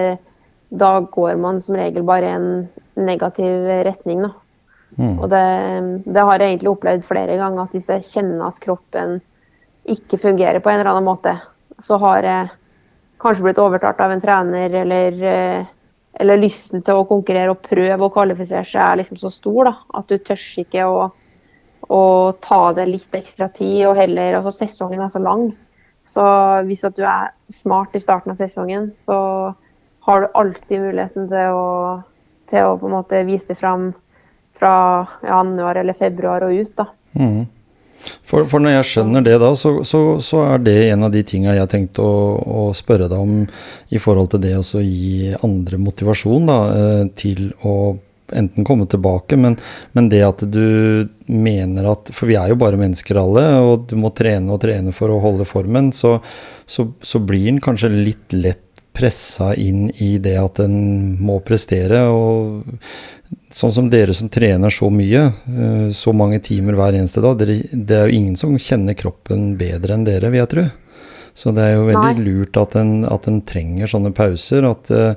da 0.71 0.91
går 1.03 1.35
man 1.35 1.59
som 1.61 1.75
regel 1.75 2.05
bare 2.07 2.29
i 2.29 2.37
en 2.37 2.47
negativ 2.95 3.67
retning. 3.85 4.23
da. 4.23 4.31
Mm. 4.97 5.17
Og 5.19 5.27
det, 5.31 5.43
det, 6.05 6.23
har 6.23 6.39
jeg 6.39 6.53
egentlig 6.53 6.71
opplevd 6.71 7.05
flere 7.07 7.35
ganger, 7.39 7.63
at 7.67 7.75
hvis 7.75 7.91
jeg 7.91 8.07
kjenner 8.07 8.47
at 8.47 8.59
kroppen 8.63 9.19
ikke 9.91 10.19
fungerer 10.21 10.59
på 10.63 10.71
en 10.71 10.79
eller 10.79 10.93
annen 10.93 11.07
måte, 11.07 11.35
så 11.83 11.97
har 12.01 12.27
jeg 12.27 12.49
kanskje 13.21 13.45
blitt 13.45 13.61
overtalt 13.61 13.99
av 14.01 14.11
en 14.11 14.21
trener, 14.21 14.73
eller, 14.81 15.23
eh, 15.23 15.65
eller 16.19 16.41
lysten 16.41 16.83
til 16.83 16.99
å 16.99 17.07
konkurrere 17.07 17.53
og 17.53 17.63
prøve 17.65 18.07
å 18.07 18.13
kvalifisere 18.13 18.65
seg 18.67 18.81
er 18.83 19.01
liksom 19.01 19.19
så 19.21 19.31
stor 19.31 19.69
da, 19.69 19.75
at 19.99 20.07
du 20.09 20.17
tør 20.17 20.45
ikke 20.63 20.85
å, 20.89 21.09
å, 21.87 22.01
ta 22.41 22.61
det 22.77 22.87
litt 22.89 23.15
ekstra 23.15 23.49
tid. 23.49 23.85
og 23.87 23.95
heller, 23.97 24.39
altså 24.39 24.51
Sesongen 24.51 25.01
er 25.01 25.13
så 25.13 25.21
lang. 25.23 25.51
Så 26.11 26.23
hvis 26.67 26.83
at 26.83 26.97
du 26.97 27.05
er 27.07 27.31
smart 27.55 27.95
i 27.95 28.01
starten 28.03 28.33
av 28.33 28.39
sesongen, 28.41 28.91
så 29.05 29.53
har 30.07 30.21
du 30.21 30.33
alltid 30.35 30.81
muligheten 30.81 31.29
til 31.31 31.55
å, 31.55 32.01
til 32.51 32.67
å 32.67 32.77
på 32.81 32.89
en 32.89 32.97
måte 32.97 33.21
vise 33.23 33.47
det 33.47 33.59
fram 33.61 33.93
fra 34.59 35.07
januar 35.23 35.79
eller 35.79 35.95
februar 35.97 36.43
og 36.43 36.57
ut. 36.57 36.75
da. 36.75 36.89
Mm. 37.15 37.45
For, 38.01 38.47
for, 38.49 38.63
når 38.63 38.77
jeg 38.77 38.89
skjønner 38.91 39.25
det, 39.25 39.37
da, 39.41 39.51
så, 39.57 39.73
så, 39.87 40.01
så 40.23 40.43
er 40.47 40.63
det 40.63 40.77
en 40.91 41.07
av 41.07 41.11
de 41.13 41.23
tinga 41.27 41.55
jeg 41.57 41.71
tenkte 41.71 42.05
å, 42.05 42.21
å, 42.39 42.63
spørre 42.77 43.09
deg 43.11 43.19
om 43.19 43.41
i 43.91 43.99
forhold 44.01 44.31
til 44.33 44.43
det 44.45 44.55
å 44.59 44.83
gi 44.85 45.33
andre 45.41 45.81
motivasjon 45.81 46.47
da, 46.49 46.61
eh, 46.77 47.03
til 47.19 47.51
å 47.67 47.75
enten 48.31 48.63
komme 48.63 48.85
tilbake, 48.87 49.35
men, 49.35 49.57
men, 49.91 50.09
det 50.09 50.21
at 50.23 50.43
du 50.47 51.09
mener 51.27 51.89
at 51.91 52.11
For 52.15 52.29
vi 52.29 52.37
er 52.39 52.51
jo 52.51 52.59
bare 52.59 52.79
mennesker 52.79 53.19
alle, 53.19 53.43
og 53.59 53.89
du 53.91 53.97
må 53.99 54.13
trene 54.15 54.55
og 54.55 54.61
trene 54.63 54.93
for 54.95 55.11
å 55.11 55.19
holde 55.23 55.47
formen. 55.47 55.91
Så, 55.95 56.17
så, 56.65 56.87
blir 57.19 57.49
den 57.49 57.61
kanskje 57.63 57.91
litt 57.91 58.35
lett 58.35 58.70
pressa 59.01 59.55
inn 59.57 59.89
i 59.97 60.17
det 60.21 60.37
at 60.37 60.61
en 60.61 60.77
må 61.21 61.39
prestere. 61.45 62.05
og 62.13 62.61
Sånn 63.51 63.71
som 63.71 63.89
dere 63.91 64.13
som 64.15 64.29
trener 64.31 64.71
så 64.71 64.89
mye, 64.91 65.23
eh, 65.31 65.89
så 65.95 66.13
mange 66.15 66.39
timer 66.43 66.77
hver 66.77 66.95
eneste 66.99 67.23
dag. 67.23 67.39
Det 67.39 67.95
er 67.97 68.07
jo 68.07 68.17
ingen 68.19 68.37
som 68.39 68.57
kjenner 68.59 68.95
kroppen 68.99 69.55
bedre 69.59 69.95
enn 69.95 70.05
dere, 70.07 70.29
vil 70.31 70.43
jeg 70.43 70.51
tro. 70.53 70.65
Så 71.33 71.53
det 71.55 71.63
er 71.63 71.77
jo 71.77 71.87
veldig 71.87 72.15
Nei. 72.17 72.25
lurt 72.25 72.59
at 72.59 72.75
en, 72.79 73.05
at 73.07 73.27
en, 73.31 73.39
trenger 73.47 73.91
sånne 73.91 74.11
pauser. 74.15 74.67
At, 74.67 74.91
eh, 74.91 75.15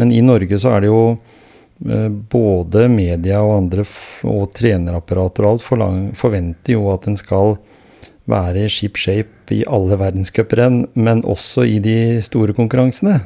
men 0.00 0.12
i 0.14 0.22
Norge 0.24 0.58
så 0.58 0.74
er 0.74 0.84
det 0.84 0.90
jo 0.90 1.02
eh, 1.12 2.08
både 2.10 2.88
media 2.90 3.42
og 3.46 3.56
andre 3.60 3.86
og 4.26 4.50
trenerapparater 4.58 5.46
og 5.46 5.54
alt 5.54 6.18
forventer 6.18 6.76
jo 6.76 6.90
at 6.94 7.06
en 7.10 7.18
skal 7.18 7.56
være 8.30 8.66
i 8.66 8.70
ship 8.70 8.98
shape 9.00 9.54
i 9.54 9.62
alle 9.66 9.98
verdenscuprenn, 9.98 10.86
men 10.94 11.24
også 11.28 11.66
i 11.68 11.78
de 11.82 12.20
store 12.24 12.54
konkurransene. 12.56 13.18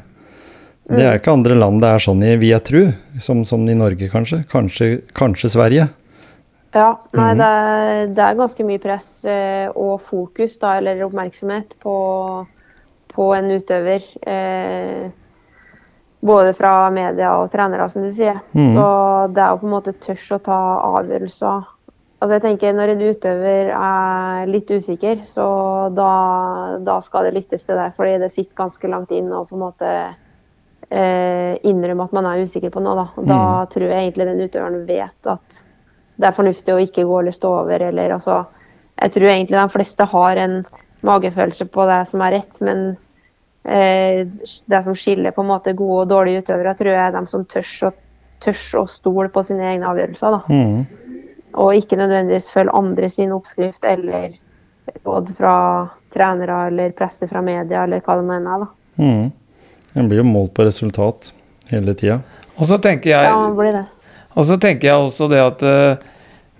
Det 0.86 1.02
er 1.02 1.18
ikke 1.18 1.34
andre 1.34 1.56
land 1.58 1.80
det 1.82 1.88
er 1.90 2.02
sånn 2.02 2.22
i, 2.22 2.34
vil 2.38 2.52
jeg 2.52 2.64
tro, 2.68 2.82
som, 3.22 3.42
som, 3.48 3.64
i 3.66 3.74
Norge 3.74 4.06
kanskje. 4.10 4.44
Kanskje, 4.50 4.90
kanskje 5.18 5.50
Sverige. 5.50 5.88
Ja, 6.76 6.92
nei, 7.16 7.30
mm. 7.32 7.40
det, 7.40 7.46
er, 7.46 8.02
det, 8.12 8.22
er, 8.22 8.38
ganske 8.38 8.66
mye 8.68 8.82
press 8.82 9.08
eh, 9.26 9.66
og 9.72 9.96
fokus, 10.06 10.58
da, 10.62 10.76
eller 10.78 11.02
oppmerksomhet, 11.08 11.74
på, 11.82 11.96
på 13.14 13.30
en 13.34 13.50
utøver. 13.56 14.06
Eh, 14.22 15.08
både 16.26 16.54
fra 16.58 16.74
media 16.94 17.34
og 17.40 17.50
trenere, 17.52 17.88
som 17.90 18.06
du 18.06 18.12
sier. 18.14 18.38
Mm. 18.54 18.74
Så 18.76 18.86
det 19.34 19.42
er 19.42 19.52
jo 19.54 19.62
på 19.62 19.68
en 19.68 19.74
måte 19.74 19.96
tørs 20.04 20.28
å 20.34 20.42
ta 20.42 20.60
avgjørelser. 21.00 21.66
Altså 22.16 22.38
jeg 22.38 22.44
tenker 22.46 22.76
Når 22.76 22.92
en 22.94 23.02
utøver 23.10 23.72
er 23.76 24.46
litt 24.48 24.70
usikker, 24.72 25.20
så 25.28 25.46
da, 25.92 26.12
da 26.80 27.00
skal 27.04 27.28
det 27.28 27.34
lyttes 27.36 27.66
til 27.66 27.76
det. 27.76 27.90
Fordi 27.96 28.16
det 28.22 28.32
sitter 28.32 28.62
ganske 28.62 28.90
langt 28.92 29.12
inn 29.12 29.28
og 29.28 29.50
på 29.50 29.58
en 29.58 29.64
måte 29.66 29.92
eh, 30.88 31.56
innrømme 31.68 32.06
at 32.08 32.16
man 32.16 32.28
er 32.30 32.44
usikker 32.46 32.72
på 32.72 32.80
noe. 32.84 32.96
Da, 32.96 33.06
da 33.20 33.40
mm. 33.42 33.70
tror 33.74 33.86
jeg 33.90 34.00
egentlig 34.00 34.28
den 34.30 34.44
utøveren 34.46 34.88
vet 34.88 35.32
at 35.34 35.62
det 36.16 36.30
er 36.30 36.36
fornuftig 36.36 36.72
å 36.72 36.80
ikke 36.80 37.04
gå 37.04 37.20
eller 37.20 37.36
stå 37.36 37.52
over. 37.60 37.88
Eller, 37.90 38.16
altså, 38.16 38.40
jeg 38.96 39.16
tror 39.16 39.28
egentlig 39.34 39.60
de 39.60 39.74
fleste 39.76 40.08
har 40.14 40.40
en 40.40 40.60
magefølelse 41.06 41.68
på 41.72 41.86
det 41.90 42.00
som 42.08 42.22
er 42.24 42.38
rett, 42.38 42.60
men 42.64 42.86
eh, 43.68 44.24
det 44.72 44.84
som 44.86 44.96
skiller 44.96 45.36
på 45.36 45.44
en 45.44 45.52
måte 45.52 45.76
gode 45.76 46.06
og 46.06 46.12
dårlige 46.14 46.46
utøvere, 46.46 46.76
tror 46.78 46.94
jeg 46.94 47.02
er 47.04 47.16
de 47.18 47.26
som 47.28 47.44
tør 47.44 47.74
å, 47.90 47.92
tørs 48.46 48.70
å 48.80 48.86
stole 48.88 49.28
på 49.32 49.44
sine 49.48 49.68
egne 49.74 49.92
avgjørelser. 49.92 50.38
Da. 50.38 50.40
Mm. 50.48 51.04
Og 51.56 51.76
ikke 51.78 51.98
nødvendigvis 51.98 52.50
følge 52.52 52.74
andre 52.76 53.10
sin 53.12 53.32
oppskrift 53.32 53.84
eller 53.88 54.34
råd 55.06 55.32
fra 55.38 55.56
trenere 56.14 56.66
eller 56.68 56.94
presse 56.96 57.28
fra 57.28 57.42
media 57.44 57.84
eller 57.84 58.02
hva 58.04 58.18
det 58.18 58.26
nå 58.26 58.36
enn 58.36 58.50
er. 58.52 58.64
da. 58.64 59.02
Mm. 59.02 59.26
En 59.96 60.10
blir 60.10 60.20
jo 60.20 60.28
målt 60.28 60.52
på 60.56 60.66
resultat 60.66 61.32
hele 61.70 61.96
tida. 61.96 62.20
Og 62.56 62.68
så 62.68 62.78
tenker 62.82 63.12
jeg 63.12 63.30
Ja, 63.30 63.38
man 63.40 63.56
blir 63.56 63.72
det. 63.72 63.86
Og 64.36 64.44
så 64.44 64.58
tenker 64.60 64.90
jeg 64.90 65.00
også 65.00 65.28
det 65.32 65.40
at 65.40 65.64
uh, 65.64 65.96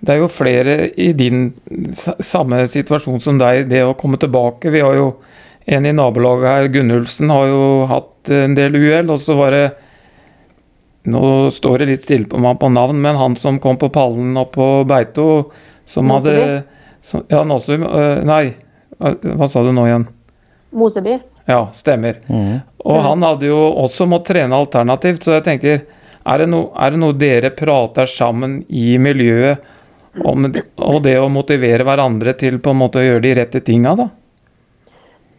det 0.01 0.13
er 0.13 0.21
jo 0.21 0.29
flere 0.29 0.75
i 0.97 1.11
din 1.17 1.51
samme 1.85 2.63
situasjon 2.69 3.21
som 3.21 3.39
deg, 3.41 3.67
det 3.69 3.83
å 3.85 3.95
komme 3.97 4.19
tilbake. 4.21 4.73
Vi 4.73 4.81
har 4.81 4.97
jo 4.97 5.11
en 5.67 5.85
i 5.85 5.93
nabolaget 5.93 6.47
her, 6.47 6.69
Gunnulfsen, 6.73 7.31
har 7.33 7.49
jo 7.49 7.63
hatt 7.89 8.31
en 8.33 8.55
del 8.57 8.77
uhell. 8.77 9.09
Og 9.13 9.21
så 9.21 9.35
var 9.37 9.55
det 9.55 9.65
Nå 11.07 11.23
står 11.55 11.79
det 11.79 11.87
litt 11.91 12.03
stille 12.03 12.27
på 12.27 12.39
meg 12.43 12.59
på 12.59 12.69
navn, 12.73 12.99
men 13.01 13.15
han 13.15 13.37
som 13.39 13.61
kom 13.63 13.77
på 13.79 13.89
pallen 13.93 14.35
oppe 14.39 14.57
på 14.59 14.67
Beito, 14.89 15.27
som 15.87 16.09
hadde 16.11 16.63
som, 17.01 17.23
Ja, 17.31 17.43
Nåsum. 17.47 17.83
øh, 17.87 18.23
Nei, 18.27 18.55
hva 18.99 19.13
hva 19.37 19.47
sa 19.47 19.63
du 19.63 19.71
nå 19.71 19.85
igjen? 19.87 20.07
Moseby. 20.75 21.19
Ja, 21.47 21.69
stemmer. 21.71 22.19
Mm. 22.27 22.59
Og 22.83 22.99
han 23.03 23.23
hadde 23.23 23.47
jo 23.47 23.59
også 23.85 24.07
måttet 24.09 24.35
trene 24.35 24.57
alternativt, 24.57 25.23
så 25.23 25.37
jeg 25.37 25.45
tenker 25.45 25.79
er 26.27 26.43
det, 26.43 26.49
no, 26.51 26.73
er 26.75 26.91
det 26.91 26.99
noe 26.99 27.15
dere 27.15 27.53
prater 27.55 28.09
sammen 28.11 28.59
i 28.67 28.97
miljøet 28.99 29.63
om, 30.27 30.43
og 30.83 31.01
det 31.05 31.15
å 31.21 31.29
motivere 31.31 31.85
hverandre 31.87 32.33
til 32.35 32.59
på 32.59 32.73
en 32.73 32.81
måte 32.81 32.99
å 32.99 33.05
gjøre 33.05 33.23
de 33.23 33.33
rette 33.37 33.61
tinga, 33.63 33.93
da? 33.95 34.09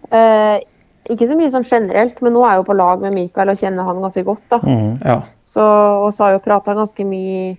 Eh, 0.09 0.63
ikke 1.09 1.29
så 1.31 1.37
mye 1.39 1.53
sånn 1.53 1.67
generelt, 1.67 2.21
men 2.25 2.35
nå 2.37 2.43
er 2.45 2.57
jeg 2.57 2.63
jo 2.63 2.69
på 2.69 2.77
lag 2.77 3.01
med 3.05 3.17
Mikael 3.17 3.53
og 3.53 3.61
kjenner 3.61 3.89
han 3.89 4.03
ganske 4.05 4.25
godt. 4.27 4.45
da. 4.51 4.59
Mm, 4.65 4.99
Ja. 5.05 5.23
Så, 5.43 5.65
og 5.65 6.13
så 6.13 6.25
har 6.25 6.31
jeg 6.33 6.41
jo 6.41 6.45
prata 6.45 6.75
ganske 6.77 7.05
mye 7.09 7.57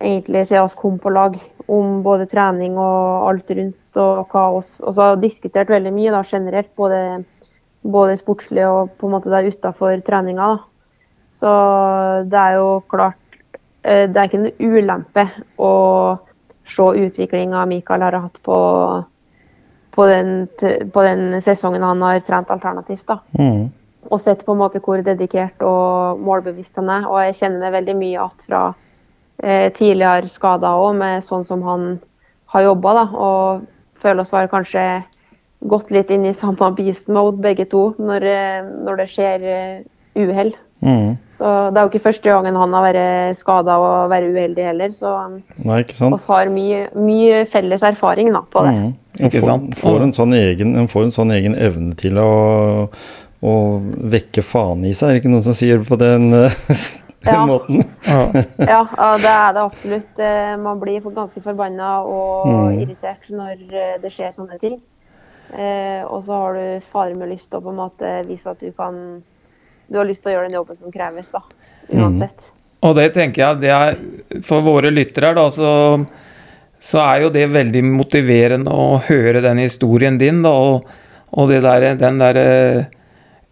egentlig 0.00 0.46
siden 0.48 0.68
vi 0.68 0.80
kom 0.80 0.98
på 0.98 1.12
lag 1.12 1.36
om 1.68 2.02
både 2.02 2.26
trening 2.30 2.78
og 2.80 3.28
alt 3.28 3.50
rundt 3.50 4.00
og 4.00 4.32
hva 4.32 4.44
oss 4.56 4.80
Og 4.80 4.94
så 4.94 5.02
har 5.02 5.16
vi 5.16 5.28
diskutert 5.28 5.68
veldig 5.68 5.92
mye 5.92 6.14
da, 6.14 6.22
generelt, 6.24 6.70
både, 6.76 7.24
både 7.82 8.16
sportslig 8.16 8.64
og 8.66 8.94
på 8.98 9.06
en 9.06 9.14
måte 9.16 9.32
der 9.32 9.50
utafor 9.50 10.00
treninga. 10.06 10.56
da. 10.56 10.58
Så 11.32 11.50
det 12.30 12.40
er 12.40 12.56
jo 12.58 12.80
klart 12.88 13.16
eh, 13.84 14.08
Det 14.08 14.16
er 14.16 14.28
ikke 14.28 14.42
noe 14.42 14.72
ulempe 14.80 15.26
å 15.58 15.72
se 16.70 16.82
utviklinga 16.82 17.66
Mikael 17.66 18.02
har 18.02 18.18
hatt 18.20 18.38
på, 18.46 18.56
på, 20.00 20.06
den, 20.08 20.48
på 20.94 21.04
den 21.04 21.40
sesongen 21.44 21.84
han 21.84 22.02
har 22.02 22.24
trent 22.24 22.50
alternativt. 22.50 23.06
da 23.06 23.20
Mm. 23.38 23.70
og 24.10 24.20
sett 24.20 24.46
på 24.46 24.54
en 24.54 24.58
måte 24.62 24.80
hvor 24.80 25.02
dedikert 25.04 25.60
og 25.60 26.20
målbevisst 26.24 26.78
han 26.80 26.88
er. 26.88 27.04
Og 27.06 27.20
jeg 27.20 27.36
kjenner 27.42 27.66
meg 27.66 27.74
veldig 27.74 27.96
mye 27.98 28.14
igjen 28.14 28.46
fra 28.46 28.62
eh, 29.42 29.68
tidligere 29.76 30.30
skader 30.30 30.80
òg, 30.80 30.96
med 30.96 31.24
sånn 31.24 31.44
som 31.44 31.62
han 31.62 32.00
har 32.54 32.64
jobba. 32.64 32.94
da, 32.94 33.04
Og 33.12 33.66
føler 34.00 34.24
oss 34.24 34.32
være 34.32 34.48
kanskje 34.48 34.86
gått 35.68 35.92
litt 35.92 36.10
inn 36.10 36.24
i 36.24 36.32
samme 36.32 36.72
beast 36.76 37.08
mode 37.12 37.42
begge 37.44 37.68
to 37.68 37.90
når, 38.00 38.24
eh, 38.24 38.72
når 38.86 39.02
det 39.02 39.08
skjer 39.12 39.44
eh, 39.44 39.82
uhell. 40.16 40.54
Mhm. 40.82 41.18
Så 41.40 41.50
Det 41.72 41.78
er 41.80 41.86
jo 41.86 41.88
ikke 41.88 42.02
første 42.04 42.28
gangen 42.28 42.56
han 42.56 42.72
har 42.76 42.82
vært 42.84 43.36
skada 43.38 43.78
og 43.80 44.10
vært 44.10 44.26
uheldig 44.28 44.64
heller. 44.66 44.90
Så 44.92 45.08
um, 45.08 45.38
Nei, 45.64 45.78
ikke 45.84 45.94
sant? 45.96 46.12
oss 46.12 46.26
har 46.28 46.50
mye, 46.52 46.82
mye 46.94 47.46
felles 47.48 47.82
erfaring 47.82 48.28
da, 48.34 48.42
på 48.52 48.64
det. 48.66 48.74
Mm. 48.76 48.90
En 49.20 49.26
Ikke 49.26 49.40
får, 49.40 49.46
sant? 49.46 49.78
Får 49.80 50.02
en, 50.04 50.12
sånn 50.12 50.34
egen, 50.36 50.74
en 50.76 50.88
får 50.92 51.06
en 51.08 51.14
sånn 51.16 51.32
egen 51.32 51.54
evne 51.56 51.96
til 51.96 52.18
å, 52.20 52.90
å 53.40 53.54
vekke 54.12 54.44
faen 54.44 54.84
i 54.84 54.92
seg, 54.92 55.08
er 55.08 55.16
det 55.16 55.22
ikke 55.22 55.32
noen 55.32 55.46
som 55.48 55.56
sier 55.56 55.80
på 55.88 55.96
den, 56.00 56.28
Ja. 57.24 57.42
måten? 57.44 57.82
Ja. 58.06 58.20
Ja, 58.64 58.78
ja, 58.96 59.08
det 59.20 59.28
er 59.32 59.52
det 59.56 59.62
absolutt. 59.64 60.20
Eh, 60.24 60.54
Man 60.56 60.78
blir 60.80 61.00
ganske 61.12 61.40
forbanna 61.44 61.98
og 62.04 62.46
Mm. 62.48 62.78
irritert 62.84 63.26
når 63.28 63.56
eh, 63.72 63.96
det 64.00 64.12
skjer 64.12 64.32
sånne 64.36 64.56
ting. 64.60 64.78
Eh, 65.52 66.00
og 66.06 66.22
så 66.24 66.32
har 66.32 66.54
du 66.54 66.80
fader 66.92 67.16
med 67.18 67.28
lyst 67.32 67.50
til 67.50 67.58
å 67.60 67.64
på 67.64 67.72
en 67.74 67.80
måte 67.80 68.12
vise 68.28 68.46
at 68.48 68.60
du 68.60 68.70
kan 68.72 69.22
Du 69.90 69.98
har 69.98 70.06
lyst 70.06 70.22
til 70.22 70.30
å 70.30 70.36
gjøre 70.36 70.46
den 70.46 70.54
jobben 70.60 70.78
som 70.78 70.92
kreves, 70.94 71.30
da. 71.34 71.42
Uansett. 71.90 72.50
Og 72.86 72.94
det 72.96 73.08
tenker 73.16 73.42
jeg 73.42 73.60
det 73.64 73.70
er 73.74 73.96
For 74.46 74.62
våre 74.64 74.92
lyttere, 74.94 75.32
da, 75.36 75.48
så, 75.50 75.72
så 76.80 77.00
er 77.02 77.24
jo 77.24 77.32
det 77.34 77.48
veldig 77.50 77.82
motiverende 77.88 78.70
å 78.70 79.00
høre 79.08 79.42
den 79.44 79.58
historien 79.64 80.18
din, 80.20 80.44
da, 80.46 80.52
og, 80.54 80.86
og 81.34 81.50
det 81.50 81.58
der, 81.66 81.88
den 81.98 82.20
derre 82.22 82.44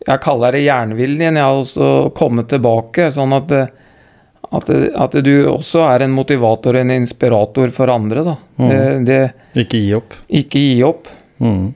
Jeg 0.07 0.23
kaller 0.23 0.55
det 0.55 0.63
jernviljen, 0.63 1.41
ja, 1.43 1.49
og 1.51 1.67
så 1.67 1.89
komme 2.17 2.47
tilbake. 2.49 3.11
Sånn 3.13 3.35
at, 3.35 3.51
at, 4.49 4.71
at 4.71 5.19
du 5.27 5.33
også 5.51 5.83
er 5.89 6.07
en 6.07 6.15
motivator 6.15 6.79
en 6.79 6.95
inspirator 6.95 7.75
for 7.75 7.91
andre, 7.93 8.23
da. 8.31 8.37
Det, 8.63 8.79
det, 9.11 9.19
Ikke 9.67 9.83
gi 9.83 9.91
opp. 9.99 10.15
ikke 10.31 10.63
gi 10.63 10.79
opp. 10.87 11.11
Mm. 11.43 11.75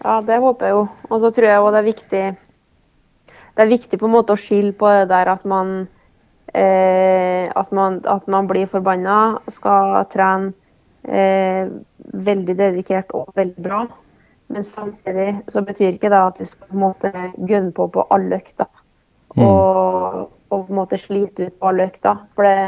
Ja, 0.00 0.16
det 0.24 0.40
håper 0.40 0.66
jeg 0.72 0.74
jo. 0.78 0.88
Og 1.10 1.20
så 1.20 1.30
tror 1.36 1.48
jeg 1.50 1.60
òg 1.60 1.70
det 1.76 1.82
er 1.84 1.86
viktig 1.92 2.24
Det 3.54 3.62
er 3.62 3.70
viktig 3.70 3.98
på 4.00 4.08
en 4.08 4.14
måte 4.16 4.34
å 4.34 4.40
skille 4.40 4.72
på 4.76 4.88
det 4.90 5.08
der 5.12 5.30
at 5.30 5.44
man 5.46 5.74
eh, 6.54 7.50
at, 7.54 7.70
man, 7.72 8.00
at 8.10 8.26
man 8.30 8.48
blir 8.50 8.66
forbanna, 8.70 9.40
skal 9.52 10.00
trene 10.12 10.52
eh, 11.06 11.70
veldig 12.28 12.56
dedikert 12.58 13.14
og 13.14 13.30
veldig 13.38 13.62
bra. 13.62 13.84
Men 14.52 14.66
samtidig 14.66 15.28
så 15.48 15.62
betyr 15.64 15.94
ikke 15.94 16.10
det 16.12 16.20
at 16.20 16.40
du 16.40 16.46
skal 16.46 16.68
på 16.68 16.74
en 16.76 16.82
måte 16.82 17.12
gønne 17.38 17.72
på 17.74 17.88
på 17.94 18.06
alle 18.14 18.40
økter. 18.42 18.68
Og, 19.34 20.26
og 20.50 20.66
på 20.66 20.66
en 20.68 20.78
måte 20.78 21.00
slite 21.00 21.48
ut 21.48 21.56
på 21.58 21.70
alle 21.70 21.88
økter. 21.88 22.20
For 22.34 22.46
det 22.46 22.58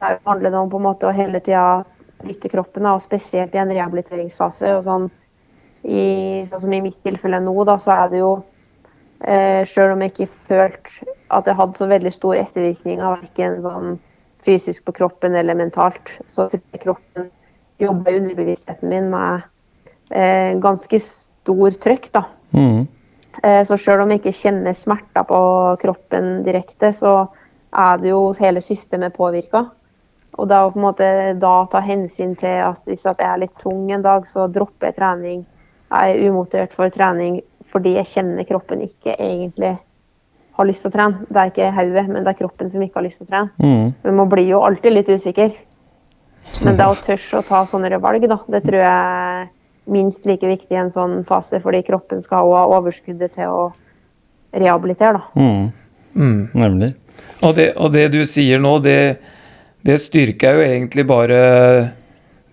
der 0.00 0.18
handler 0.26 0.50
det 0.50 0.58
om 0.58 0.70
på 0.70 0.78
en 0.78 0.88
måte 0.88 1.08
å 1.08 1.14
hele 1.14 1.40
tida 1.42 1.84
lytte 2.26 2.50
kroppen, 2.50 2.84
da, 2.86 2.96
og 2.96 3.02
spesielt 3.02 3.54
i 3.54 3.60
en 3.62 3.72
rehabiliteringsfase. 3.72 4.74
og 4.76 4.84
sånn 4.86 5.08
i, 5.86 6.44
sånn 6.48 6.62
som 6.64 6.72
i 6.74 6.80
mitt 6.82 6.98
tilfelle 7.06 7.38
nå, 7.40 7.54
da, 7.64 7.76
så 7.78 7.94
er 7.94 8.08
det 8.12 8.22
jo 8.22 8.32
eh, 9.24 9.64
Selv 9.66 9.94
om 9.94 10.02
jeg 10.02 10.12
ikke 10.12 10.30
følte 10.48 11.08
at 11.30 11.46
jeg 11.46 11.58
hadde 11.58 11.76
så 11.78 11.88
veldig 11.90 12.12
stor 12.12 12.38
ettervirkning 12.40 13.02
av 13.04 13.18
verken 13.18 13.58
sånn 13.62 13.98
fysisk 14.46 14.84
på 14.86 14.94
kroppen 14.96 15.34
eller 15.36 15.58
mentalt, 15.58 16.12
så 16.26 16.48
tror 16.48 16.62
jeg 16.72 16.82
kroppen 16.84 17.30
jobber 17.82 18.16
underbevisstheten 18.20 18.88
min 18.88 19.10
med 19.12 19.42
eh, 20.10 20.54
ganske 20.62 21.00
stor 21.04 21.76
trøkk. 21.82 22.12
da. 22.14 22.24
Mm. 22.54 22.86
Eh, 23.42 23.64
Så 23.66 23.76
selv 23.76 24.02
om 24.02 24.10
jeg 24.10 24.22
ikke 24.22 24.38
kjenner 24.40 24.74
smerter 24.74 25.26
på 25.28 25.40
kroppen 25.82 26.44
direkte, 26.46 26.92
så 26.92 27.28
er 27.76 27.98
det 27.98 28.10
jo 28.10 28.32
hele 28.38 28.62
systemet 28.64 29.14
påvirka. 29.14 29.68
Og 30.38 30.48
det 30.48 30.56
er 30.56 30.62
jo 30.62 30.70
på 30.70 30.78
en 30.78 30.86
måte 30.86 31.08
da 31.42 31.54
ta 31.70 31.80
hensyn 31.82 32.36
til 32.38 32.60
at 32.62 32.80
hvis 32.86 33.06
at 33.06 33.18
jeg 33.18 33.28
er 33.28 33.40
litt 33.42 33.56
tung 33.58 33.90
en 33.92 34.02
dag, 34.02 34.26
så 34.26 34.46
dropper 34.46 34.90
jeg 34.90 34.96
trening. 34.96 35.46
Jeg 35.90 36.14
er 36.14 36.30
umotivert 36.30 36.74
for 36.76 36.92
trening 36.94 37.40
fordi 37.72 37.94
jeg 37.98 38.10
kjenner 38.14 38.48
kroppen 38.48 38.82
ikke 38.86 39.14
egentlig 39.14 39.76
har 40.58 40.66
lyst 40.66 40.84
til 40.84 40.90
å 40.90 40.94
trene. 40.96 41.26
Det 41.28 41.40
er 41.40 41.52
ikke 41.52 41.70
hodet, 41.76 42.04
men 42.08 42.24
det 42.24 42.32
er 42.32 42.38
kroppen 42.40 42.70
som 42.72 42.82
ikke 42.82 42.98
har 42.98 43.06
lyst 43.06 43.22
til 43.22 43.28
å 43.28 43.30
trene. 43.30 43.50
Mm. 43.62 43.92
Men 44.04 44.18
man 44.18 44.30
blir 44.32 44.48
jo 44.48 44.62
alltid 44.66 44.94
litt 44.94 45.10
usikker. 45.12 45.52
Men 46.64 46.78
det 46.78 46.88
å 46.88 46.96
tørre 47.06 47.40
å 47.40 47.46
ta 47.46 47.62
sånne 47.70 48.00
valg, 48.02 48.26
da, 48.30 48.40
det 48.50 48.62
tror 48.64 48.80
jeg 48.80 48.94
er 48.94 49.50
minst 49.88 50.26
like 50.28 50.48
viktig 50.48 50.74
i 50.74 50.80
en 50.82 50.92
sånn 50.92 51.20
fase, 51.28 51.60
fordi 51.64 51.82
kroppen 51.86 52.20
skal 52.24 52.48
også 52.48 52.58
ha 52.58 52.78
overskuddet 52.78 53.36
til 53.36 53.52
å 53.52 53.68
rehabilitere. 54.52 55.20
da. 55.20 55.28
Mm. 55.38 55.68
Mm. 56.18 56.40
Nemlig. 56.58 56.92
Og 57.46 57.54
det, 57.54 57.70
og 57.78 57.92
det 57.94 58.08
du 58.14 58.20
sier 58.26 58.60
nå, 58.62 58.74
det, 58.82 58.98
det 59.86 60.00
styrker 60.02 60.58
jo 60.58 60.66
egentlig 60.66 61.06
bare 61.06 61.40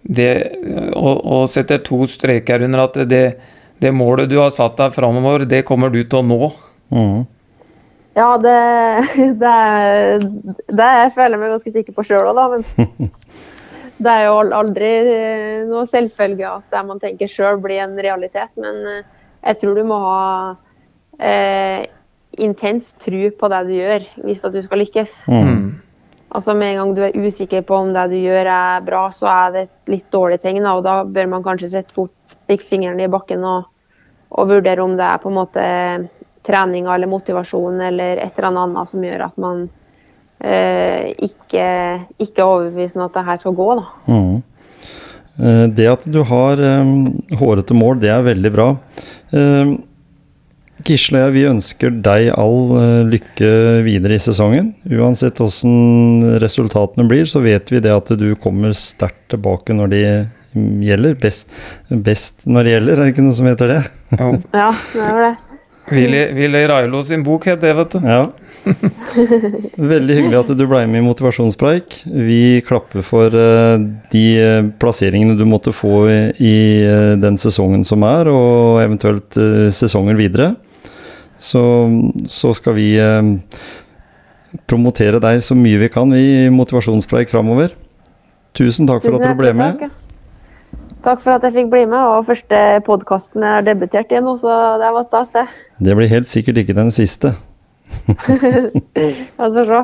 det 0.05 0.29
Og, 0.93 1.15
og 1.25 1.47
setter 1.49 1.79
to 1.81 2.03
streker 2.05 2.61
under 2.61 2.83
at 2.83 2.99
det, 3.09 3.23
det 3.83 3.91
målet 3.95 4.29
du 4.31 4.37
har 4.39 4.53
satt 4.55 4.77
deg 4.79 4.93
framover, 4.95 5.45
det 5.49 5.65
kommer 5.67 5.91
du 5.93 6.01
til 6.03 6.21
å 6.21 6.25
nå. 6.25 6.51
Mm. 6.93 7.25
Ja, 8.15 8.29
det, 8.39 8.55
det, 9.41 9.51
er, 9.51 10.23
det 10.71 10.91
jeg 10.99 11.11
føler 11.17 11.35
jeg 11.35 11.41
meg 11.41 11.51
ganske 11.57 11.73
sikker 11.75 11.97
på 11.97 12.05
sjøl 12.07 12.29
òg, 12.31 12.37
da. 12.37 12.45
Men 12.53 13.09
det 14.05 14.13
er 14.13 14.23
jo 14.29 14.37
aldri 14.55 14.91
eh, 15.01 15.65
noe 15.67 15.83
selvfølge 15.91 16.47
at 16.47 16.71
det 16.71 16.83
man 16.87 17.01
tenker 17.03 17.31
sjøl 17.31 17.59
blir 17.63 17.83
en 17.83 17.97
realitet. 17.99 18.53
Men 18.55 18.79
eh, 18.93 19.09
jeg 19.49 19.59
tror 19.61 19.75
du 19.75 19.83
må 19.89 19.99
ha 20.05 20.23
eh, 21.19 21.83
intens 22.39 22.93
tro 23.03 23.27
på 23.35 23.51
det 23.51 23.61
du 23.67 23.75
gjør, 23.75 24.07
hvis 24.23 24.47
at 24.47 24.55
du 24.55 24.61
skal 24.63 24.83
lykkes. 24.85 25.19
Mm. 25.27 25.67
Altså 26.35 26.55
Med 26.55 26.71
en 26.71 26.81
gang 26.81 26.95
du 26.95 27.03
er 27.05 27.19
usikker 27.19 27.67
på 27.67 27.83
om 27.83 27.93
det 27.95 28.09
du 28.11 28.17
gjør 28.19 28.47
er 28.47 28.87
bra, 28.87 29.05
så 29.11 29.27
er 29.31 29.53
det 29.53 29.67
et 29.67 29.95
litt 29.97 30.07
dårlig 30.11 30.39
tegn. 30.43 30.63
Og 30.71 30.83
da 30.87 31.01
bør 31.03 31.31
man 31.35 31.43
kanskje 31.43 31.71
sette 31.75 31.95
fot, 31.95 32.15
stikke 32.39 32.67
fingeren 32.67 33.03
i 33.03 33.11
bakken 33.11 33.43
og, 33.43 33.67
og 34.31 34.49
vurdere 34.49 34.83
om 34.83 34.95
det 34.97 35.05
er 35.05 35.21
på 35.21 35.31
en 35.31 35.37
måte 35.37 35.65
treninga 36.45 36.93
eller 36.95 37.09
motivasjon 37.09 37.81
eller 37.87 38.21
et 38.21 38.37
eller 38.37 38.61
annet 38.63 38.89
som 38.89 39.03
gjør 39.05 39.25
at 39.27 39.39
man 39.41 39.65
eh, 40.39 41.11
ikke, 41.25 41.65
ikke 42.21 42.41
er 42.41 42.45
overbevist 42.45 42.99
om 42.99 43.07
at 43.07 43.17
det 43.17 43.25
her 43.29 43.41
skal 43.41 43.57
gå. 43.57 43.71
Mhm. 44.09 44.35
Eh, 45.35 45.65
Det 45.75 45.89
at 45.91 46.05
du 46.07 46.21
har 46.23 46.61
eh, 46.61 46.93
hårete 47.39 47.75
mål, 47.75 47.99
det 47.99 48.13
er 48.13 48.23
veldig 48.29 48.53
bra. 48.55 48.69
Eh, 49.35 49.75
Gisle 50.85 51.17
og 51.17 51.23
jeg, 51.23 51.33
vi 51.33 51.43
ønsker 51.49 51.93
deg 52.03 52.29
all 52.35 52.73
eh, 52.77 53.03
lykke 53.07 53.51
videre 53.87 54.17
i 54.17 54.21
sesongen. 54.21 54.73
Uansett 54.91 55.39
hvordan 55.39 56.39
resultatene 56.43 57.07
blir, 57.09 57.25
så 57.25 57.41
vet 57.41 57.71
vi 57.71 57.81
det 57.81 57.93
at 57.95 58.11
du 58.19 58.27
kommer 58.35 58.75
sterkt 58.77 59.31
tilbake 59.33 59.73
når 59.73 59.95
mm, 59.95 60.33
gjelder. 60.55 61.17
Best, 61.21 61.51
best 61.89 62.47
når 62.49 62.67
det 62.67 62.77
gjelder, 62.77 62.93
er 62.95 63.03
det 63.03 63.13
ikke 63.13 63.25
noe 63.27 63.37
som 63.37 63.49
heter 63.51 63.75
det? 63.75 63.81
Jo. 64.15 64.31
Ja, 64.55 64.69
det 64.93 65.09
er 65.09 65.21
det. 65.23 65.33
Willy, 65.85 66.21
Willy 66.33 66.63
Railo 66.65 67.03
sin 67.05 67.21
bok 67.21 67.43
het 67.45 67.59
det, 67.61 67.75
vet 67.77 67.91
du. 67.93 67.99
Ja. 68.01 68.23
Veldig 69.77 70.15
hyggelig 70.17 70.39
at 70.39 70.53
du 70.57 70.63
ble 70.65 70.79
med 70.89 71.03
i 71.03 71.05
Motivasjonspreik. 71.05 71.99
Vi 72.09 72.39
klapper 72.65 73.05
for 73.05 73.29
uh, 73.29 73.77
de 74.09 74.25
plasseringene 74.81 75.37
du 75.37 75.45
måtte 75.45 75.75
få 75.75 76.07
i, 76.09 76.19
i 76.41 76.55
uh, 76.89 77.13
den 77.21 77.37
sesongen 77.37 77.85
som 77.85 78.01
er, 78.07 78.31
og 78.33 78.81
eventuelt 78.81 79.37
sesonger 79.77 80.17
videre. 80.17 80.55
Så, 81.37 81.61
så 82.33 82.55
skal 82.57 82.73
vi 82.79 82.89
promotere 84.65 85.19
deg 85.21 85.43
så 85.45 85.53
mye 85.57 85.83
vi 85.83 85.91
kan 85.93 86.09
i 86.17 86.47
Motivasjonspreik 86.49 87.29
framover. 87.29 87.75
Tusen 88.57 88.89
takk 88.89 89.05
for 89.05 89.19
at 89.19 89.27
du 89.27 89.37
ble 89.37 89.53
med. 89.53 89.85
Takk 91.05 91.19
for 91.21 91.37
at 91.37 91.43
jeg 91.45 91.53
fikk 91.53 91.67
bli 91.69 91.83
med, 91.85 92.01
og 92.01 92.25
første 92.25 92.59
podkasten 92.87 93.43
jeg 93.45 93.59
har 93.59 93.65
debutert 93.67 94.09
i 94.09 94.21
nå, 94.25 94.39
så 94.41 94.55
det 94.81 94.89
var 94.95 95.05
stas, 95.05 95.29
det. 95.35 95.45
Det 95.85 95.93
blir 95.99 96.09
helt 96.09 96.29
sikkert 96.31 96.63
ikke 96.63 96.73
den 96.73 96.89
siste. 96.95 97.35
La 99.37 99.45
oss 99.45 99.53
få 99.53 99.67
se. 99.69 99.83